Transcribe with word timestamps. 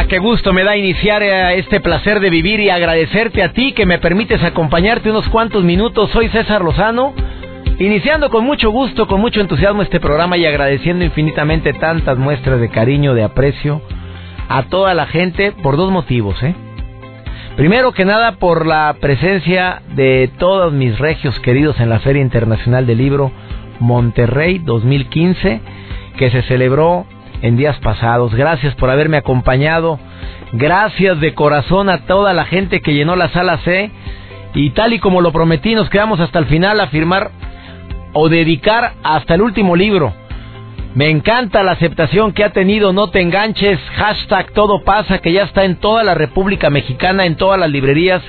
Ah, 0.00 0.06
qué 0.06 0.20
gusto 0.20 0.52
me 0.52 0.62
da 0.62 0.76
iniciar 0.76 1.24
eh, 1.24 1.58
este 1.58 1.80
placer 1.80 2.20
de 2.20 2.30
vivir 2.30 2.60
y 2.60 2.70
agradecerte 2.70 3.42
a 3.42 3.52
ti 3.52 3.72
que 3.72 3.84
me 3.84 3.98
permites 3.98 4.40
acompañarte 4.44 5.10
unos 5.10 5.28
cuantos 5.28 5.64
minutos. 5.64 6.08
Soy 6.10 6.28
César 6.28 6.62
Lozano, 6.62 7.14
iniciando 7.80 8.30
con 8.30 8.44
mucho 8.44 8.70
gusto, 8.70 9.08
con 9.08 9.20
mucho 9.20 9.40
entusiasmo 9.40 9.82
este 9.82 9.98
programa 9.98 10.36
y 10.36 10.46
agradeciendo 10.46 11.04
infinitamente 11.04 11.72
tantas 11.72 12.16
muestras 12.16 12.60
de 12.60 12.68
cariño, 12.68 13.12
de 13.12 13.24
aprecio 13.24 13.82
a 14.48 14.62
toda 14.68 14.94
la 14.94 15.06
gente 15.06 15.50
por 15.50 15.76
dos 15.76 15.90
motivos, 15.90 16.40
¿eh? 16.44 16.54
Primero 17.56 17.90
que 17.90 18.04
nada 18.04 18.36
por 18.36 18.66
la 18.66 18.94
presencia 19.00 19.82
de 19.96 20.30
todos 20.38 20.72
mis 20.72 20.96
regios 21.00 21.40
queridos 21.40 21.80
en 21.80 21.88
la 21.88 21.98
Feria 21.98 22.22
Internacional 22.22 22.86
del 22.86 22.98
Libro 22.98 23.32
Monterrey 23.80 24.60
2015 24.60 25.60
que 26.16 26.30
se 26.30 26.42
celebró 26.42 27.04
en 27.42 27.56
días 27.56 27.78
pasados. 27.78 28.34
Gracias 28.34 28.74
por 28.74 28.90
haberme 28.90 29.16
acompañado. 29.16 29.98
Gracias 30.52 31.20
de 31.20 31.34
corazón 31.34 31.88
a 31.90 32.06
toda 32.06 32.32
la 32.32 32.44
gente 32.44 32.80
que 32.80 32.94
llenó 32.94 33.16
la 33.16 33.28
sala 33.30 33.58
C. 33.58 33.90
Y 34.54 34.70
tal 34.70 34.92
y 34.92 34.98
como 34.98 35.20
lo 35.20 35.32
prometí, 35.32 35.74
nos 35.74 35.90
quedamos 35.90 36.20
hasta 36.20 36.38
el 36.38 36.46
final 36.46 36.80
a 36.80 36.88
firmar 36.88 37.30
o 38.12 38.28
dedicar 38.28 38.94
hasta 39.02 39.34
el 39.34 39.42
último 39.42 39.76
libro 39.76 40.12
me 40.94 41.10
encanta 41.10 41.62
la 41.62 41.72
aceptación 41.72 42.32
que 42.32 42.44
ha 42.44 42.52
tenido 42.52 42.92
No 42.92 43.10
te 43.10 43.20
enganches, 43.20 43.78
hashtag 43.94 44.52
todo 44.52 44.82
pasa, 44.84 45.18
que 45.18 45.32
ya 45.32 45.42
está 45.42 45.64
en 45.64 45.76
toda 45.76 46.02
la 46.02 46.14
República 46.14 46.70
Mexicana, 46.70 47.26
en 47.26 47.36
todas 47.36 47.60
las 47.60 47.70
librerías. 47.70 48.22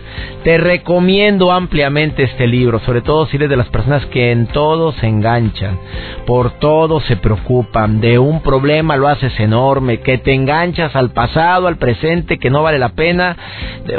Te 0.43 0.57
recomiendo 0.57 1.51
ampliamente 1.51 2.23
este 2.23 2.47
libro, 2.47 2.79
sobre 2.79 3.01
todo 3.01 3.25
si 3.27 3.37
eres 3.37 3.49
de 3.49 3.55
las 3.55 3.69
personas 3.69 4.05
que 4.07 4.31
en 4.31 4.47
todo 4.47 4.91
se 4.93 5.07
enganchan, 5.07 5.79
por 6.25 6.51
todo 6.59 6.99
se 7.01 7.15
preocupan, 7.15 8.01
de 8.01 8.19
un 8.19 8.41
problema 8.41 8.97
lo 8.97 9.07
haces 9.07 9.39
enorme, 9.39 10.01
que 10.01 10.17
te 10.17 10.33
enganchas 10.33 10.95
al 10.95 11.11
pasado, 11.11 11.67
al 11.67 11.77
presente, 11.77 12.39
que 12.39 12.49
no 12.49 12.61
vale 12.61 12.77
la 12.77 12.89
pena, 12.89 13.37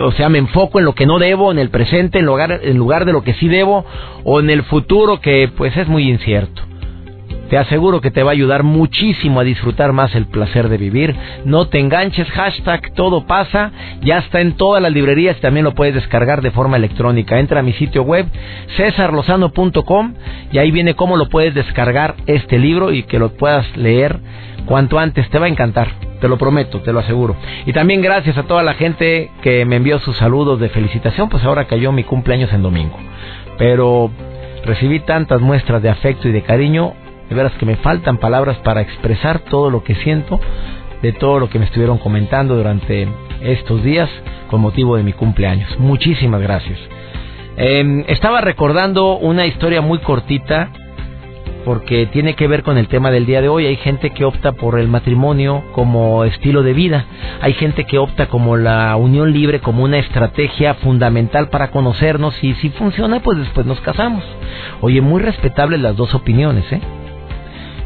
o 0.03 0.13
sea, 0.13 0.29
me 0.29 0.39
enfoco 0.39 0.79
en 0.79 0.85
lo 0.85 0.95
que 0.95 1.07
no 1.07 1.19
debo, 1.19 1.51
en 1.51 1.59
el 1.59 1.71
presente, 1.71 2.19
en 2.19 2.27
lugar, 2.27 2.61
en 2.63 2.77
lugar 2.77 3.05
de 3.05 3.13
lo 3.13 3.23
que 3.23 3.35
sí 3.35 3.49
debo, 3.49 3.85
o 4.25 4.39
en 4.39 4.51
el 4.51 4.63
futuro 4.65 5.21
que 5.21 5.51
pues 5.57 5.77
es 5.77 5.89
muy 5.89 6.09
incierto. 6.09 6.70
Te 7.51 7.59
aseguro 7.59 8.01
que 8.01 8.13
te 8.13 8.23
va 8.23 8.31
a 8.31 8.33
ayudar 8.33 8.63
muchísimo 8.63 9.41
a 9.41 9.45
disfrutar 9.45 9.93
más 9.93 10.15
el 10.15 10.27
placer 10.27 10.69
de 10.69 10.79
vivir. 10.79 11.17
No 11.45 11.67
te 11.67 11.81
enganches, 11.81 12.31
hashtag 12.31 12.95
todo 12.95 13.27
pasa. 13.27 13.73
Ya 14.03 14.19
está 14.19 14.41
en 14.41 14.53
todas 14.53 14.81
las 14.81 14.93
librerías 14.93 15.37
y 15.37 15.41
también 15.41 15.65
lo 15.65 15.75
puedes 15.75 15.97
descargar 15.97 16.43
de 16.43 16.53
forma 16.53 16.77
electrónica. 16.77 17.41
Entra 17.41 17.59
a 17.59 17.65
mi 17.65 17.73
sitio 17.73 18.05
web 18.05 18.27
cesarlozano.com 18.77 20.15
y 20.53 20.59
ahí 20.59 20.71
viene 20.71 20.95
cómo 20.95 21.17
lo 21.17 21.29
puedes 21.29 21.53
descargar 21.53 22.15
este 22.27 22.57
libro 22.57 22.93
y 22.93 23.03
que 23.03 23.19
lo 23.19 23.31
puedas 23.31 23.77
leer 23.77 24.21
cuanto 24.65 25.01
antes. 25.01 25.29
Te 25.29 25.41
va 25.41 25.47
a 25.47 25.51
encantar. 25.51 25.89
Te 26.21 26.29
lo 26.29 26.39
prometo, 26.39 26.79
te 26.83 26.93
lo 26.93 27.01
aseguro. 27.01 27.35
Y 27.67 27.73
también 27.73 28.01
gracias 28.01 28.39
a 28.39 28.45
toda 28.45 28.63
la 28.63 28.75
gente 28.75 29.33
que 29.43 29.65
me 29.65 29.75
envió 29.75 29.99
sus 29.99 30.17
saludos 30.19 30.61
de 30.61 30.69
felicitación, 30.69 31.29
pues 31.29 31.43
ahora 31.43 31.65
cayó 31.65 31.91
mi 31.91 32.05
cumpleaños 32.05 32.53
en 32.53 32.63
domingo. 32.63 32.97
Pero 33.59 34.09
recibí 34.65 35.01
tantas 35.01 35.41
muestras 35.41 35.83
de 35.83 35.89
afecto 35.89 36.29
y 36.29 36.33
de 36.33 36.43
cariño 36.43 36.93
de 37.31 37.37
veras 37.37 37.53
que 37.53 37.65
me 37.65 37.77
faltan 37.77 38.19
palabras 38.19 38.59
para 38.59 38.83
expresar 38.83 39.39
todo 39.39 39.71
lo 39.71 39.83
que 39.83 39.95
siento 39.95 40.39
de 41.03 41.13
todo 41.13 41.41
lo 41.41 41.49
que 41.49 41.59
me 41.59 41.65
estuvieron 41.65 41.99
comentando 41.99 42.57
durante 42.57 43.09
estos 43.41 43.83
días 43.83 44.11
con 44.49 44.61
motivo 44.61 44.97
de 44.97 45.03
mi 45.03 45.13
cumpleaños. 45.13 45.79
Muchísimas 45.79 46.43
gracias. 46.43 46.79
Em, 47.57 48.05
estaba 48.09 48.41
recordando 48.41 49.17
una 49.17 49.47
historia 49.47 49.81
muy 49.81 49.99
cortita 49.99 50.71
porque 51.65 52.07
tiene 52.07 52.35
que 52.35 52.49
ver 52.49 52.63
con 52.63 52.79
el 52.79 52.89
tema 52.89 53.11
del 53.11 53.27
día 53.27 53.43
de 53.43 53.49
hoy. 53.49 53.67
Hay 53.67 53.77
gente 53.77 54.11
que 54.11 54.25
opta 54.25 54.53
por 54.53 54.79
el 54.79 54.89
matrimonio 54.89 55.63
como 55.73 56.25
estilo 56.25 56.63
de 56.63 56.73
vida. 56.73 57.05
Hay 57.43 57.53
gente 57.55 57.85
que 57.85 57.99
opta 57.99 58.27
como 58.27 58.57
la 58.57 58.97
unión 58.97 59.33
libre 59.33 59.61
como 59.61 59.85
una 59.85 59.99
estrategia 59.99 60.75
fundamental 60.75 61.49
para 61.49 61.71
conocernos 61.71 62.43
y 62.43 62.55
si 62.55 62.71
funciona 62.71 63.21
pues 63.21 63.39
después 63.39 63.67
nos 63.67 63.81
casamos. 63.81 64.25
Oye, 64.81 65.01
muy 65.01 65.21
respetables 65.21 65.81
las 65.81 65.97
dos 65.97 66.15
opiniones, 66.15 66.65
¿eh? 66.73 66.81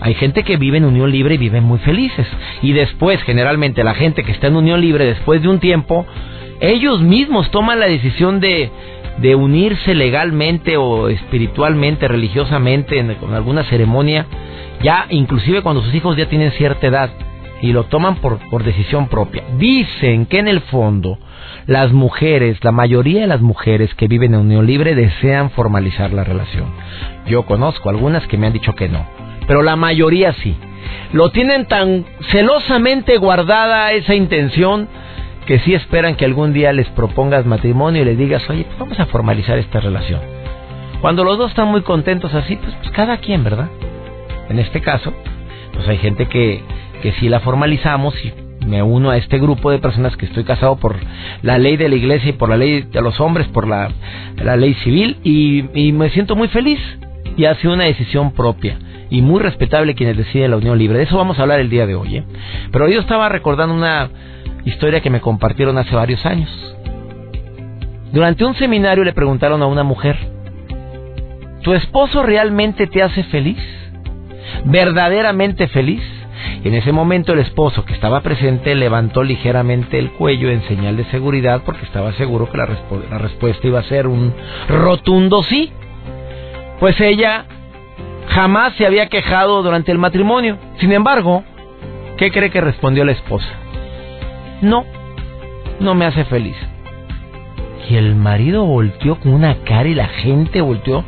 Hay 0.01 0.15
gente 0.15 0.43
que 0.43 0.57
vive 0.57 0.79
en 0.79 0.85
unión 0.85 1.11
libre 1.11 1.35
y 1.35 1.39
vive 1.39 1.61
muy 1.61 1.79
felices. 1.79 2.27
Y 2.63 2.73
después, 2.73 3.23
generalmente, 3.23 3.85
la 3.85 3.95
gente 3.95 4.25
que 4.25 4.33
está 4.33 4.49
en 4.49 4.57
unión 4.57 4.81
libre 4.81 5.05
después 5.07 5.43
de 5.43 5.49
un 5.49 5.61
tiempo, 5.61 6.07
ellos 6.61 7.01
mismos 7.01 7.51
toman 7.51 7.81
la 7.81 7.87
decisión 7.87 8.41
de, 8.41 8.71
de 9.19 9.35
unirse 9.35 9.95
legalmente 9.95 10.77
o 10.77 11.09
espiritualmente, 11.09 12.09
religiosamente, 12.09 12.99
en, 12.99 13.15
con 13.15 13.35
alguna 13.35 13.65
ceremonia, 13.65 14.27
ya 14.83 15.07
inclusive 15.11 15.63
cuando 15.63 15.83
sus 15.83 15.95
hijos 15.95 16.17
ya 16.17 16.29
tienen 16.29 16.53
cierta 16.53 16.87
edad 16.87 17.11
y 17.63 17.73
lo 17.73 17.85
toman 17.85 18.17
por, 18.17 18.39
por 18.51 18.65
decisión 18.65 19.09
propia. 19.09 19.43
Dicen 19.59 20.27
que 20.27 20.39
en 20.39 20.49
el 20.49 20.61
fondo 20.61 21.19
las 21.67 21.93
mujeres, 21.93 22.63
la 22.63 22.73
mayoría 22.73 23.23
de 23.23 23.27
las 23.27 23.41
mujeres 23.41 23.95
que 23.95 24.09
viven 24.09 24.35
en 24.35 24.41
unión 24.41 24.67
libre 24.67 24.95
desean 24.95 25.51
formalizar 25.51 26.13
la 26.13 26.25
relación. 26.25 26.67
Yo 27.27 27.47
conozco 27.47 27.89
algunas 27.89 28.27
que 28.27 28.37
me 28.37 28.47
han 28.47 28.53
dicho 28.53 28.75
que 28.75 28.89
no 28.89 29.24
pero 29.47 29.63
la 29.63 29.77
mayoría 29.77 30.33
sí. 30.35 30.57
Lo 31.13 31.31
tienen 31.31 31.67
tan 31.67 32.05
celosamente 32.31 33.17
guardada 33.19 33.93
esa 33.93 34.15
intención 34.15 34.89
que 35.47 35.59
sí 35.61 35.75
esperan 35.75 36.17
que 36.17 36.25
algún 36.25 36.53
día 36.53 36.73
les 36.73 36.89
propongas 36.89 37.47
matrimonio 37.47 38.03
y 38.03 38.05
les 38.05 38.19
digas, 38.19 38.49
oye, 38.49 38.65
pues 38.65 38.79
vamos 38.79 38.99
a 38.99 39.07
formalizar 39.07 39.59
esta 39.59 39.81
relación. 39.81 40.21
Cuando 41.01 41.23
los 41.23 41.37
dos 41.37 41.51
están 41.51 41.69
muy 41.69 41.83
contentos 41.83 42.33
así, 42.35 42.57
pues, 42.57 42.75
pues 42.77 42.91
cada 42.93 43.19
quien, 43.19 43.45
¿verdad? 43.45 43.69
En 44.49 44.59
este 44.59 44.81
caso, 44.81 45.13
pues 45.73 45.87
hay 45.87 45.99
gente 45.99 46.27
que, 46.27 46.63
que 47.03 47.13
sí 47.13 47.29
la 47.29 47.41
formalizamos 47.41 48.15
y 48.25 48.33
me 48.67 48.83
uno 48.83 49.11
a 49.11 49.19
este 49.19 49.39
grupo 49.39 49.71
de 49.71 49.79
personas 49.79 50.17
que 50.17 50.25
estoy 50.25 50.45
casado 50.45 50.77
por 50.77 50.97
la 51.43 51.59
ley 51.59 51.77
de 51.77 51.91
la 51.91 51.97
iglesia 51.97 52.31
y 52.31 52.33
por 52.33 52.49
la 52.49 52.57
ley 52.57 52.83
de 52.83 53.03
los 53.03 53.21
hombres, 53.21 53.47
por 53.49 53.69
la, 53.69 53.91
la 54.43 54.57
ley 54.57 54.73
civil 54.83 55.19
y, 55.23 55.65
y 55.79 55.93
me 55.93 56.09
siento 56.11 56.35
muy 56.35 56.49
feliz 56.49 56.81
y 57.37 57.45
hace 57.45 57.69
una 57.69 57.85
decisión 57.85 58.33
propia 58.33 58.79
y 59.11 59.23
muy 59.23 59.41
respetable 59.41 59.95
quienes 59.95 60.17
deciden 60.17 60.51
la 60.51 60.57
unión 60.57 60.79
libre. 60.79 60.99
De 60.99 61.05
eso 61.05 61.17
vamos 61.17 61.39
a 61.39 61.43
hablar 61.43 61.61
el 61.61 61.71
día 61.71 61.87
de 61.87 61.95
hoy. 61.95 62.19
¿eh? 62.19 62.25
Pero 62.73 62.89
yo 62.89 63.01
estaba 63.01 63.29
recordando 63.29 63.75
una 63.75 64.09
historia 64.65 65.01
que 65.01 65.11
me 65.11 65.21
compartieron 65.21 65.79
hace 65.79 65.95
varios 65.95 66.25
años. 66.27 66.51
Durante 68.13 68.45
un 68.45 68.55
seminario 68.55 69.05
le 69.05 69.13
preguntaron 69.13 69.63
a 69.63 69.67
una 69.67 69.83
mujer, 69.83 70.17
¿tu 71.63 71.73
esposo 71.75 72.23
realmente 72.23 72.87
te 72.87 73.03
hace 73.03 73.25
feliz? 73.25 73.59
¿Verdaderamente 74.65 75.67
feliz? 75.69 76.03
En 76.63 76.75
ese 76.75 76.93
momento 76.93 77.33
el 77.33 77.41
esposo 77.41 77.85
que 77.85 77.93
estaba 77.93 78.21
presente 78.21 78.75
levantó 78.75 79.23
ligeramente 79.23 79.99
el 79.99 80.13
cuello 80.13 80.51
en 80.51 80.63
señal 80.63 80.97
de 80.97 81.05
seguridad 81.07 81.63
porque 81.65 81.85
estaba 81.85 82.13
seguro 82.13 82.51
que 82.51 82.57
la, 82.57 82.69
la 83.11 83.19
respuesta 83.19 83.67
iba 83.67 83.81
a 83.81 83.85
ser 83.85 84.07
un 84.07 84.33
rotundo 84.69 85.43
sí. 85.43 85.73
Pues 86.81 87.01
ella 87.01 87.47
jamás 88.29 88.75
se 88.75 88.87
había 88.87 89.09
quejado 89.09 89.63
durante 89.63 89.93
el 89.93 89.99
matrimonio. 89.99 90.59
Sin 90.79 90.93
embargo, 90.93 91.45
¿qué 92.17 92.31
cree 92.31 92.51
que 92.51 92.61
respondió 92.61 93.05
la 93.05 93.13
esposa? 93.13 93.49
No, 94.61 94.85
no 95.81 95.95
me 95.95 96.07
hace 96.07 96.25
feliz. 96.25 96.57
Y 97.89 97.97
el 97.97 98.15
marido 98.15 98.65
volteó 98.65 99.17
con 99.17 99.35
una 99.35 99.57
cara 99.65 99.89
y 99.89 99.95
la 99.95 100.09
gente 100.09 100.61
volteó. 100.61 101.05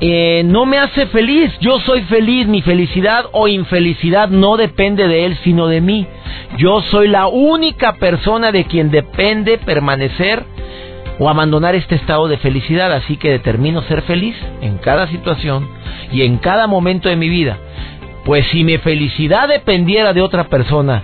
Eh, 0.00 0.42
no 0.44 0.64
me 0.64 0.78
hace 0.78 1.06
feliz, 1.06 1.50
yo 1.60 1.80
soy 1.80 2.02
feliz, 2.02 2.46
mi 2.46 2.62
felicidad 2.62 3.24
o 3.32 3.48
infelicidad 3.48 4.28
no 4.28 4.56
depende 4.56 5.08
de 5.08 5.24
él, 5.24 5.36
sino 5.42 5.66
de 5.66 5.80
mí. 5.80 6.06
Yo 6.56 6.82
soy 6.82 7.08
la 7.08 7.26
única 7.26 7.94
persona 7.94 8.52
de 8.52 8.64
quien 8.64 8.92
depende 8.92 9.58
permanecer 9.58 10.44
o 11.18 11.28
abandonar 11.28 11.74
este 11.74 11.96
estado 11.96 12.28
de 12.28 12.38
felicidad, 12.38 12.92
así 12.92 13.16
que 13.16 13.30
determino 13.30 13.82
ser 13.82 14.02
feliz 14.02 14.36
en 14.60 14.78
cada 14.78 15.06
situación 15.08 15.68
y 16.12 16.22
en 16.22 16.38
cada 16.38 16.66
momento 16.66 17.08
de 17.08 17.16
mi 17.16 17.28
vida. 17.28 17.58
Pues 18.24 18.46
si 18.48 18.64
mi 18.64 18.78
felicidad 18.78 19.48
dependiera 19.48 20.12
de 20.12 20.22
otra 20.22 20.44
persona, 20.44 21.02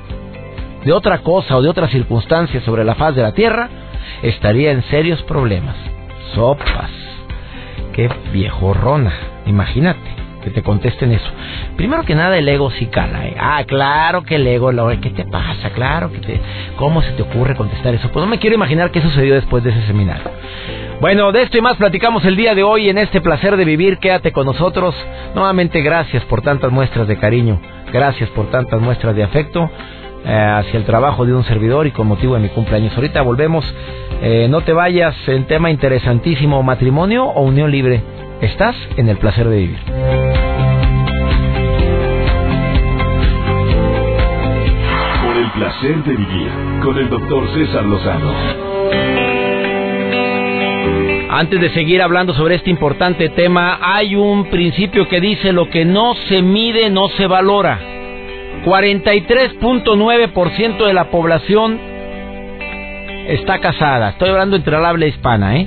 de 0.84 0.92
otra 0.92 1.18
cosa 1.18 1.56
o 1.56 1.62
de 1.62 1.68
otra 1.68 1.88
circunstancia 1.88 2.60
sobre 2.60 2.84
la 2.84 2.94
faz 2.94 3.14
de 3.16 3.22
la 3.22 3.32
tierra, 3.32 3.68
estaría 4.22 4.70
en 4.70 4.82
serios 4.84 5.22
problemas. 5.22 5.76
Sopas. 6.34 6.90
Qué 7.92 8.10
viejorrona, 8.32 9.12
imagínate. 9.46 10.23
Que 10.44 10.50
te 10.50 10.62
contesten 10.62 11.10
eso. 11.10 11.30
Primero 11.76 12.04
que 12.04 12.14
nada, 12.14 12.36
el 12.38 12.48
ego 12.48 12.70
sí 12.72 12.86
cala. 12.86 13.26
¿eh? 13.26 13.34
Ah, 13.38 13.64
claro 13.66 14.22
que 14.22 14.36
el 14.36 14.46
ego, 14.46 14.70
¿qué 15.00 15.10
te 15.10 15.24
pasa? 15.24 15.70
Claro 15.70 16.12
que 16.12 16.18
te... 16.18 16.40
¿Cómo 16.76 17.02
se 17.02 17.12
te 17.12 17.22
ocurre 17.22 17.56
contestar 17.56 17.94
eso? 17.94 18.10
Pues 18.10 18.24
no 18.24 18.30
me 18.30 18.38
quiero 18.38 18.54
imaginar 18.54 18.90
qué 18.90 19.00
sucedió 19.00 19.34
después 19.34 19.64
de 19.64 19.70
ese 19.70 19.86
seminario. 19.86 20.30
Bueno, 21.00 21.32
de 21.32 21.42
esto 21.42 21.58
y 21.58 21.60
más 21.60 21.76
platicamos 21.76 22.24
el 22.24 22.36
día 22.36 22.54
de 22.54 22.62
hoy 22.62 22.88
en 22.88 22.98
este 22.98 23.20
placer 23.20 23.56
de 23.56 23.64
vivir. 23.64 23.98
Quédate 23.98 24.32
con 24.32 24.46
nosotros. 24.46 24.94
Nuevamente, 25.34 25.82
gracias 25.82 26.24
por 26.24 26.42
tantas 26.42 26.70
muestras 26.70 27.08
de 27.08 27.16
cariño. 27.18 27.60
Gracias 27.92 28.28
por 28.30 28.50
tantas 28.50 28.80
muestras 28.80 29.16
de 29.16 29.24
afecto. 29.24 29.70
Eh, 30.26 30.32
hacia 30.32 30.78
el 30.78 30.84
trabajo 30.84 31.26
de 31.26 31.34
un 31.34 31.44
servidor 31.44 31.86
y 31.86 31.90
con 31.90 32.06
motivo 32.06 32.34
de 32.34 32.40
mi 32.40 32.48
cumpleaños. 32.48 32.94
Ahorita 32.94 33.22
volvemos. 33.22 33.64
Eh, 34.22 34.46
no 34.48 34.62
te 34.62 34.72
vayas 34.72 35.14
en 35.26 35.44
tema 35.44 35.70
interesantísimo, 35.70 36.62
matrimonio 36.62 37.24
o 37.24 37.42
unión 37.42 37.70
libre. 37.70 38.02
Estás 38.44 38.76
en 38.98 39.08
el 39.08 39.16
placer 39.16 39.48
de 39.48 39.56
vivir. 39.56 39.78
Por 45.24 45.34
el 45.34 45.50
placer 45.52 46.04
de 46.04 46.14
vivir 46.14 46.50
con 46.82 46.98
el 46.98 47.08
doctor 47.08 47.48
César 47.54 47.86
Lozano. 47.86 48.34
Antes 51.30 51.58
de 51.58 51.70
seguir 51.70 52.02
hablando 52.02 52.34
sobre 52.34 52.56
este 52.56 52.68
importante 52.68 53.30
tema, 53.30 53.78
hay 53.80 54.14
un 54.14 54.50
principio 54.50 55.08
que 55.08 55.22
dice 55.22 55.54
lo 55.54 55.70
que 55.70 55.86
no 55.86 56.14
se 56.28 56.42
mide 56.42 56.90
no 56.90 57.08
se 57.08 57.26
valora. 57.26 57.80
43.9% 58.66 60.86
de 60.86 60.92
la 60.92 61.04
población 61.04 61.80
está 63.26 63.58
casada. 63.60 64.10
Estoy 64.10 64.28
hablando 64.28 64.56
entre 64.56 64.76
el 64.76 64.84
habla 64.84 65.06
hispana, 65.06 65.56
¿eh? 65.56 65.66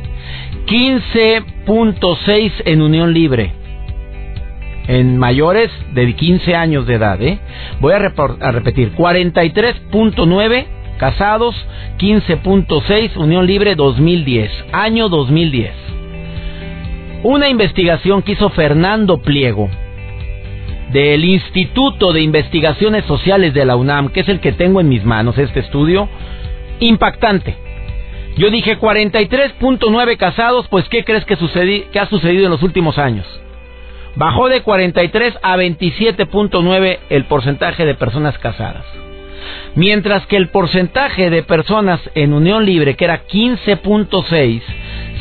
15.6 1.68 2.54
en 2.64 2.82
unión 2.82 3.14
libre. 3.14 3.52
En 4.88 5.18
mayores 5.18 5.70
de 5.94 6.16
15 6.16 6.56
años 6.56 6.88
de 6.88 6.94
edad, 6.94 7.22
¿eh? 7.22 7.40
Voy 7.82 7.92
a, 7.92 7.98
a 7.98 8.52
repetir. 8.52 8.96
43.9 8.96 10.66
casados, 10.98 11.56
15.6 12.00 13.18
unión 13.18 13.46
libre 13.46 13.76
2010. 13.76 14.50
Año 14.72 15.10
2010. 15.10 15.74
Una 17.24 17.50
investigación 17.50 18.22
que 18.22 18.32
hizo 18.32 18.50
Fernando 18.52 19.22
Pliego 19.22 19.70
del 20.94 21.26
Instituto 21.26 22.14
de 22.14 22.22
Investigaciones 22.22 23.04
Sociales 23.06 23.54
de 23.54 23.66
la 23.66 23.76
UNAM, 23.76 24.08
que 24.10 24.22
es 24.22 24.30
el 24.30 24.40
que 24.40 24.54
tengo 24.54 24.80
en 24.80 24.88
mis 24.88 25.04
manos, 25.04 25.38
este 25.38 25.60
estudio, 25.60 26.08
impactante. 26.80 27.67
Yo 28.38 28.52
dije 28.52 28.78
43.9 28.78 30.18
casados, 30.18 30.68
pues 30.68 30.88
¿qué 30.90 31.04
crees 31.04 31.26
que, 31.26 31.34
ha 32.00 32.06
sucedido 32.08 32.46
en 32.46 32.52
los 32.52 32.62
últimos 32.62 33.00
años? 33.00 33.26
Bajó 34.16 34.48
de 34.48 34.62
43 34.62 35.34
a 35.42 35.58
27.9 35.58 37.00
el 37.10 37.26
porcentaje 37.26 37.86
de 37.86 37.96
personas 37.96 38.38
casadas. 38.38 38.86
Mientras 39.74 40.26
que 40.28 40.38
el 40.38 40.50
porcentaje 40.50 41.32
de 41.32 41.42
personas 41.42 42.00
en 42.14 42.34
unión 42.34 42.66
libre, 42.66 42.96
que 42.96 43.06
era 43.06 43.26
15.6, 43.26 44.62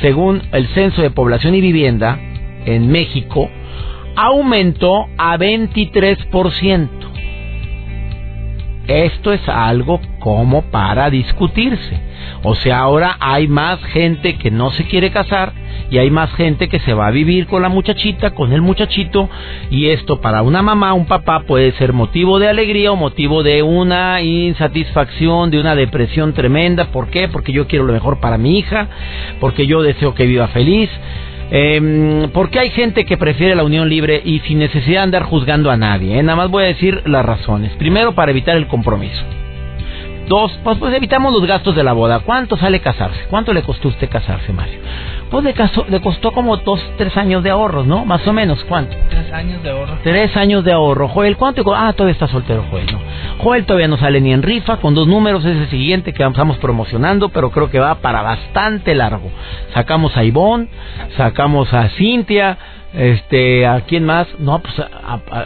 según 0.03 0.43
el 0.53 0.69
Censo 0.69 1.01
de 1.01 1.11
Población 1.11 1.55
y 1.55 1.63
Vivienda 1.63 2.19
en 2.67 2.91
México, 2.91 3.51
aumentó 4.15 5.07
a 5.17 5.39
23%. 5.39 7.06
Esto 8.89 9.33
es 9.33 9.49
algo 9.49 10.01
como 10.21 10.63
para 10.71 11.11
discutirse. 11.11 12.01
O 12.43 12.55
sea, 12.55 12.81
ahora 12.81 13.17
hay 13.21 13.49
más 13.49 13.83
gente 13.87 14.37
que 14.37 14.51
no 14.51 14.71
se 14.71 14.85
quiere 14.85 15.11
casar 15.11 15.53
y 15.91 15.99
hay 15.99 16.11
más 16.11 16.33
gente 16.35 16.69
que 16.69 16.81
se 16.81 16.95
va 16.95 17.09
a 17.09 17.11
vivir 17.11 17.47
con 17.47 17.63
la 17.63 17.69
muchachita, 17.69 18.31
con 18.31 18.53
el 18.53 18.63
muchachito, 18.63 19.29
y 19.71 19.87
esto 19.89 20.21
para 20.21 20.43
una 20.43 20.63
mamá, 20.63 20.95
un 20.95 21.07
papá 21.07 21.45
puede 21.47 21.73
ser 21.73 21.93
motivo 21.93 22.39
de 22.39 22.49
alegría 22.49 22.93
o 22.93 22.97
motivo 22.97 23.43
de 23.43 23.63
una 23.63 24.21
insatisfacción, 24.23 25.51
de 25.51 25.61
una 25.61 25.75
depresión 25.75 26.33
tremenda. 26.33 26.87
¿Por 26.87 27.09
qué? 27.09 27.29
Porque 27.29 27.53
yo 27.53 27.67
quiero 27.67 27.85
lo 27.85 27.93
mejor 27.93 28.21
para 28.21 28.39
mi 28.39 28.59
hija, 28.59 28.89
porque 29.41 29.67
yo 29.67 29.83
deseo 29.83 30.15
que 30.15 30.27
viva 30.27 30.49
feliz. 30.49 30.91
Eh, 31.51 32.29
porque 32.33 32.59
hay 32.59 32.71
gente 32.71 33.05
que 33.05 33.17
prefiere 33.17 33.55
la 33.55 33.65
unión 33.65 33.89
libre 33.89 34.21
y 34.25 34.41
sin 34.41 34.59
necesidad 34.59 35.01
de 35.01 35.05
andar 35.05 35.23
juzgando 35.25 35.71
a 35.71 35.77
nadie. 35.77 36.19
Eh? 36.19 36.23
Nada 36.23 36.37
más 36.37 36.51
voy 36.51 36.65
a 36.65 36.69
decir 36.69 37.03
las 37.07 37.25
razones. 37.25 37.73
Primero, 37.77 38.15
para 38.15 38.31
evitar 38.33 38.57
el 38.57 38.67
compromiso. 38.67 39.23
Dos, 40.27 40.59
pues, 40.65 40.79
pues, 40.79 40.95
evitamos 40.95 41.33
los 41.33 41.47
gastos 41.47 41.77
de 41.77 41.85
la 41.85 41.93
boda. 41.93 42.21
¿Cuánto 42.21 42.57
sale 42.57 42.81
casarse? 42.81 43.27
¿Cuánto 43.31 43.53
le 43.53 43.63
costó 43.63 43.89
a 43.89 43.91
usted 43.93 44.09
casarse, 44.09 44.53
Mario? 44.53 44.81
Pues 45.31 45.45
le, 45.45 45.55
le 45.89 46.01
costó 46.01 46.33
como 46.33 46.57
dos, 46.57 46.81
tres 46.97 47.17
años 47.17 47.43
de 47.43 47.51
ahorros, 47.51 47.87
¿no? 47.87 48.05
Más 48.05 48.27
o 48.27 48.33
menos, 48.33 48.65
¿cuánto? 48.65 48.97
Tres 49.09 49.33
años 49.33 49.63
de 49.63 49.71
ahorro. 49.71 49.99
Tres 50.03 50.37
años 50.37 50.65
de 50.65 50.73
ahorro. 50.73 51.09
Joel, 51.09 51.37
¿cuánto? 51.37 51.63
Ah, 51.75 51.93
todavía 51.93 52.13
está 52.13 52.27
soltero, 52.27 52.65
Joel, 52.71 52.87
¿no? 52.93 52.99
Joel 53.39 53.67
todavía 53.67 53.89
no 53.89 53.99
sale 53.99 54.21
ni 54.21 54.33
en 54.33 54.43
rifa, 54.43 54.79
con 54.79 54.95
dos 54.95 55.07
números, 55.07 55.45
es 55.45 55.57
el 55.57 55.71
siguiente 55.71 56.13
que 56.13 56.25
estamos 56.25 56.57
promocionando, 56.59 57.29
pero 57.29 57.51
creo 57.51 57.71
que 57.71 57.79
va 57.79 57.97
para 57.97 58.23
bastante 58.23 58.95
largo. 58.95 59.31
Sacamos 59.75 60.17
a 60.17 60.25
Ivonne, 60.25 60.69
sacamos 61.17 61.73
a 61.73 61.89
Cintia, 61.91 62.59
este, 62.95 63.67
¿a 63.67 63.83
quién 63.83 64.05
más? 64.05 64.27
No, 64.39 64.61
pues 64.61 64.75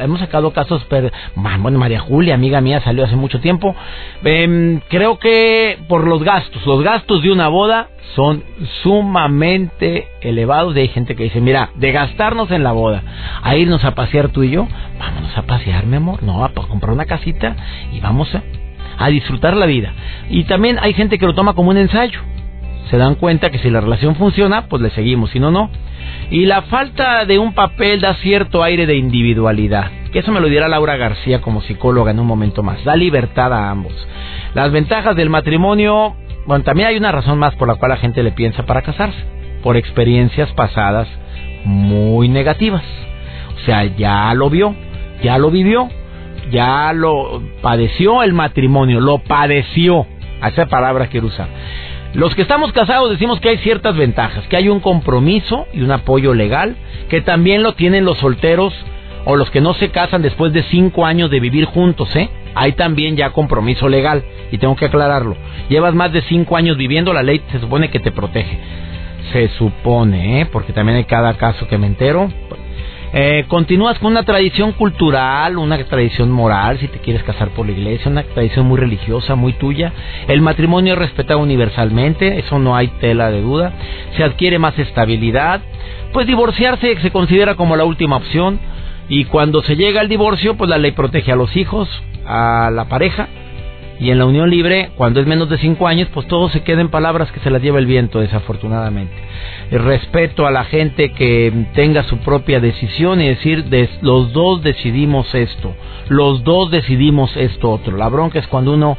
hemos 0.01 0.21
sacado 0.21 0.53
casos, 0.53 0.87
pero, 0.89 1.11
bueno, 1.35 1.79
María 1.79 2.01
Julia, 2.01 2.35
amiga 2.35 2.61
mía, 2.61 2.81
salió 2.83 3.05
hace 3.05 3.17
mucho 3.17 3.41
tiempo. 3.41 3.75
Em, 4.23 4.81
creo 4.89 5.19
que 5.19 5.79
por 5.89 6.07
los 6.07 6.23
gastos, 6.23 6.65
los 6.67 6.83
gastos 6.83 7.23
de 7.23 7.33
una 7.33 7.49
boda 7.49 7.89
son 8.15 8.45
sumamente 8.83 10.09
elevados. 10.21 10.77
Y 10.77 10.81
hay 10.81 10.89
gente 10.89 11.17
que 11.17 11.25
dice, 11.25 11.41
mira, 11.41 11.71
de 11.75 11.93
gastarnos 11.93 12.51
en 12.51 12.63
la 12.63 12.73
boda, 12.73 13.03
a 13.43 13.57
irnos 13.57 13.85
a 13.85 13.95
pasear 13.95 14.29
tú 14.29 14.43
y 14.43 14.51
yo, 14.51 14.69
vámonos 14.99 15.37
a 15.37 15.43
pasear, 15.43 15.87
mi 15.87 15.97
amor. 15.97 16.23
No, 16.23 16.45
a 16.45 16.53
comprar 16.53 16.93
una 16.93 17.07
casita 17.07 17.57
y 17.93 18.01
vamos 18.01 18.33
a, 18.35 18.43
a 18.99 19.09
disfrutar 19.09 19.57
la 19.57 19.67
vida. 19.67 19.93
Y 20.29 20.45
también 20.45 20.79
hay 20.81 20.95
gente 20.95 21.19
que 21.19 21.27
lo 21.27 21.35
toma 21.35 21.55
como 21.55 21.71
un 21.71 21.79
ensayo. 21.79 22.21
Se 22.91 22.97
dan 22.97 23.15
cuenta 23.15 23.51
que 23.51 23.59
si 23.59 23.71
la 23.71 23.81
relación 23.81 24.17
funciona, 24.17 24.67
pues 24.67 24.83
le 24.83 24.91
seguimos, 24.91 25.31
si 25.31 25.39
no, 25.39 25.51
no. 25.51 25.71
Y 26.31 26.47
la 26.47 26.63
falta 26.63 27.25
de 27.25 27.39
un 27.39 27.55
papel 27.55 28.01
da 28.01 28.15
cierto 28.15 28.63
aire 28.63 28.87
de 28.87 28.97
individualidad. 28.97 29.91
Que 30.13 30.21
eso 30.21 30.33
me 30.33 30.41
lo 30.41 30.49
dirá 30.49 30.69
Laura 30.69 30.97
García 30.97 31.41
como 31.41 31.63
psicóloga 31.63 32.11
en 32.11 32.21
un 32.21 32.27
momento 32.27 32.63
más. 32.63 32.83
Da 32.85 32.97
libertad 32.97 33.53
a 33.53 33.71
ambos. 33.71 33.93
Las 34.55 34.71
ventajas 34.73 35.17
del 35.17 35.31
matrimonio, 35.31 36.17
bueno, 36.47 36.65
también 36.65 36.89
hay 36.89 36.97
una 36.97 37.13
razón 37.13 37.39
más 37.39 37.55
por 37.57 37.69
la 37.69 37.77
cual 37.77 37.91
la 37.91 37.97
gente 37.97 38.23
le 38.23 38.33
piensa 38.33 38.65
para 38.65 38.83
casarse. 38.83 39.19
Por 39.63 39.77
experiencias 39.77 40.51
pasadas 40.53 41.09
muy 41.65 42.29
negativas. 42.29 42.83
O 43.57 43.65
sea, 43.67 43.85
ya 43.85 44.33
lo 44.35 44.51
vio, 44.51 44.75
ya 45.23 45.39
lo 45.39 45.51
vivió, 45.51 45.89
ya 46.51 46.93
lo 46.93 47.43
padeció 47.61 48.23
el 48.23 48.33
matrimonio, 48.33 49.01
lo 49.01 49.19
padeció. 49.19 50.07
A 50.41 50.49
esa 50.49 50.67
palabra 50.67 51.09
quiero 51.09 51.27
usar. 51.27 51.49
Los 52.15 52.35
que 52.35 52.43
estamos 52.43 52.73
casados 52.73 53.11
decimos 53.11 53.39
que 53.39 53.51
hay 53.51 53.59
ciertas 53.59 53.97
ventajas, 53.97 54.47
que 54.49 54.57
hay 54.57 54.69
un 54.69 54.81
compromiso 54.81 55.67
y 55.73 55.83
un 55.83 55.93
apoyo 55.93 56.35
legal, 56.35 56.77
que 57.09 57.21
también 57.21 57.63
lo 57.63 57.75
tienen 57.75 58.05
los 58.05 58.19
solteros 58.19 58.75
o 59.25 59.37
los 59.37 59.51
que 59.51 59.61
no 59.61 59.75
se 59.75 59.91
casan 59.91 60.23
después 60.23 60.53
de 60.53 60.65
cinco 60.65 61.07
años 61.07 61.31
de 61.31 61.39
vivir 61.39 61.67
juntos, 61.67 62.15
¿eh? 62.17 62.29
Hay 62.57 62.73
también 62.73 63.17
ya 63.17 63.31
compromiso 63.31 63.89
legal 63.89 64.25
y 64.51 64.59
tengo 64.59 64.75
que 64.75 64.87
aclararlo. 64.87 65.37
Llevas 65.69 65.95
más 65.95 66.13
de 66.13 66.23
cinco 66.23 66.57
años 66.57 66.77
viviendo, 66.77 67.13
la 67.13 67.23
ley 67.23 67.43
se 67.53 67.61
supone 67.61 67.91
que 67.91 68.01
te 68.01 68.11
protege. 68.11 68.59
Se 69.33 69.49
supone, 69.51 70.41
¿eh? 70.41 70.47
Porque 70.47 70.73
también 70.73 70.97
hay 70.97 71.05
cada 71.05 71.35
caso 71.35 71.69
que 71.69 71.79
me 71.79 71.87
entero. 71.87 72.33
Eh, 73.13 73.45
continúas 73.49 73.99
con 73.99 74.13
una 74.13 74.23
tradición 74.23 74.73
cultural, 74.73 75.59
una 75.59 75.83
tradición 75.85 76.31
moral, 76.31 76.79
si 76.79 76.87
te 76.87 76.99
quieres 76.99 77.25
casar 77.25 77.49
por 77.51 77.67
la 77.67 77.73
iglesia, 77.73 78.11
una 78.11 78.23
tradición 78.23 78.67
muy 78.67 78.79
religiosa, 78.79 79.35
muy 79.35 79.53
tuya. 79.55 79.93
El 80.29 80.41
matrimonio 80.41 80.93
es 80.93 80.99
respetado 80.99 81.41
universalmente, 81.41 82.39
eso 82.39 82.59
no 82.59 82.77
hay 82.77 82.89
tela 83.01 83.31
de 83.31 83.41
duda. 83.41 83.73
Se 84.17 84.23
adquiere 84.23 84.59
más 84.59 84.79
estabilidad. 84.79 85.61
Pues 86.13 86.27
divorciarse 86.27 86.97
se 87.01 87.11
considera 87.11 87.57
como 87.57 87.77
la 87.77 87.85
última 87.85 88.17
opción. 88.17 88.61
Y 89.09 89.25
cuando 89.25 89.63
se 89.63 89.75
llega 89.75 90.01
al 90.01 90.09
divorcio, 90.09 90.57
pues 90.57 90.71
la 90.71 90.79
ley 90.79 90.93
protege 90.93 91.33
a 91.33 91.37
los 91.37 91.57
hijos, 91.57 91.89
a 92.25 92.71
la 92.73 92.85
pareja 92.85 93.29
y 94.01 94.11
en 94.11 94.19
la 94.19 94.25
unión 94.25 94.49
libre, 94.49 94.93
cuando 94.97 95.21
es 95.21 95.27
menos 95.27 95.51
de 95.51 95.59
cinco 95.59 95.87
años, 95.87 96.09
pues 96.15 96.27
todo 96.27 96.49
se 96.49 96.63
queda 96.63 96.81
en 96.81 96.89
palabras 96.89 97.31
que 97.33 97.41
se 97.41 97.51
las 97.51 97.61
lleva 97.61 97.79
el 97.79 97.85
viento, 97.85 98.21
desafortunadamente. 98.21 99.13
Respeto 99.71 100.47
a 100.47 100.51
la 100.51 100.65
gente 100.65 101.13
que 101.13 101.67
tenga 101.75 102.03
su 102.05 102.17
propia 102.19 102.61
decisión 102.61 103.21
y 103.21 103.29
decir, 103.29 103.67
los 104.01 104.33
dos 104.33 104.63
decidimos 104.63 105.35
esto, 105.35 105.75
los 106.09 106.43
dos 106.45 106.71
decidimos 106.71 107.37
esto 107.37 107.71
otro. 107.71 107.99
La 107.99 108.09
bronca 108.09 108.39
es 108.39 108.47
cuando 108.47 108.73
uno 108.73 108.97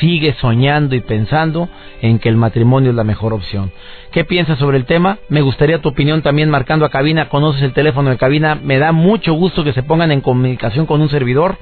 sigue 0.00 0.34
soñando 0.40 0.94
y 0.94 1.00
pensando 1.00 1.70
en 2.02 2.18
que 2.18 2.28
el 2.28 2.36
matrimonio 2.36 2.90
es 2.90 2.96
la 2.96 3.04
mejor 3.04 3.32
opción. 3.32 3.72
¿Qué 4.10 4.24
piensas 4.24 4.58
sobre 4.58 4.76
el 4.76 4.84
tema? 4.84 5.18
Me 5.30 5.40
gustaría 5.40 5.80
tu 5.80 5.88
opinión 5.88 6.20
también 6.20 6.50
marcando 6.50 6.84
a 6.84 6.90
cabina. 6.90 7.30
Conoces 7.30 7.62
el 7.62 7.72
teléfono 7.72 8.10
de 8.10 8.18
cabina. 8.18 8.58
Me 8.62 8.78
da 8.78 8.92
mucho 8.92 9.32
gusto 9.32 9.64
que 9.64 9.72
se 9.72 9.82
pongan 9.82 10.12
en 10.12 10.20
comunicación 10.20 10.84
con 10.84 11.00
un 11.00 11.08
servidor. 11.08 11.56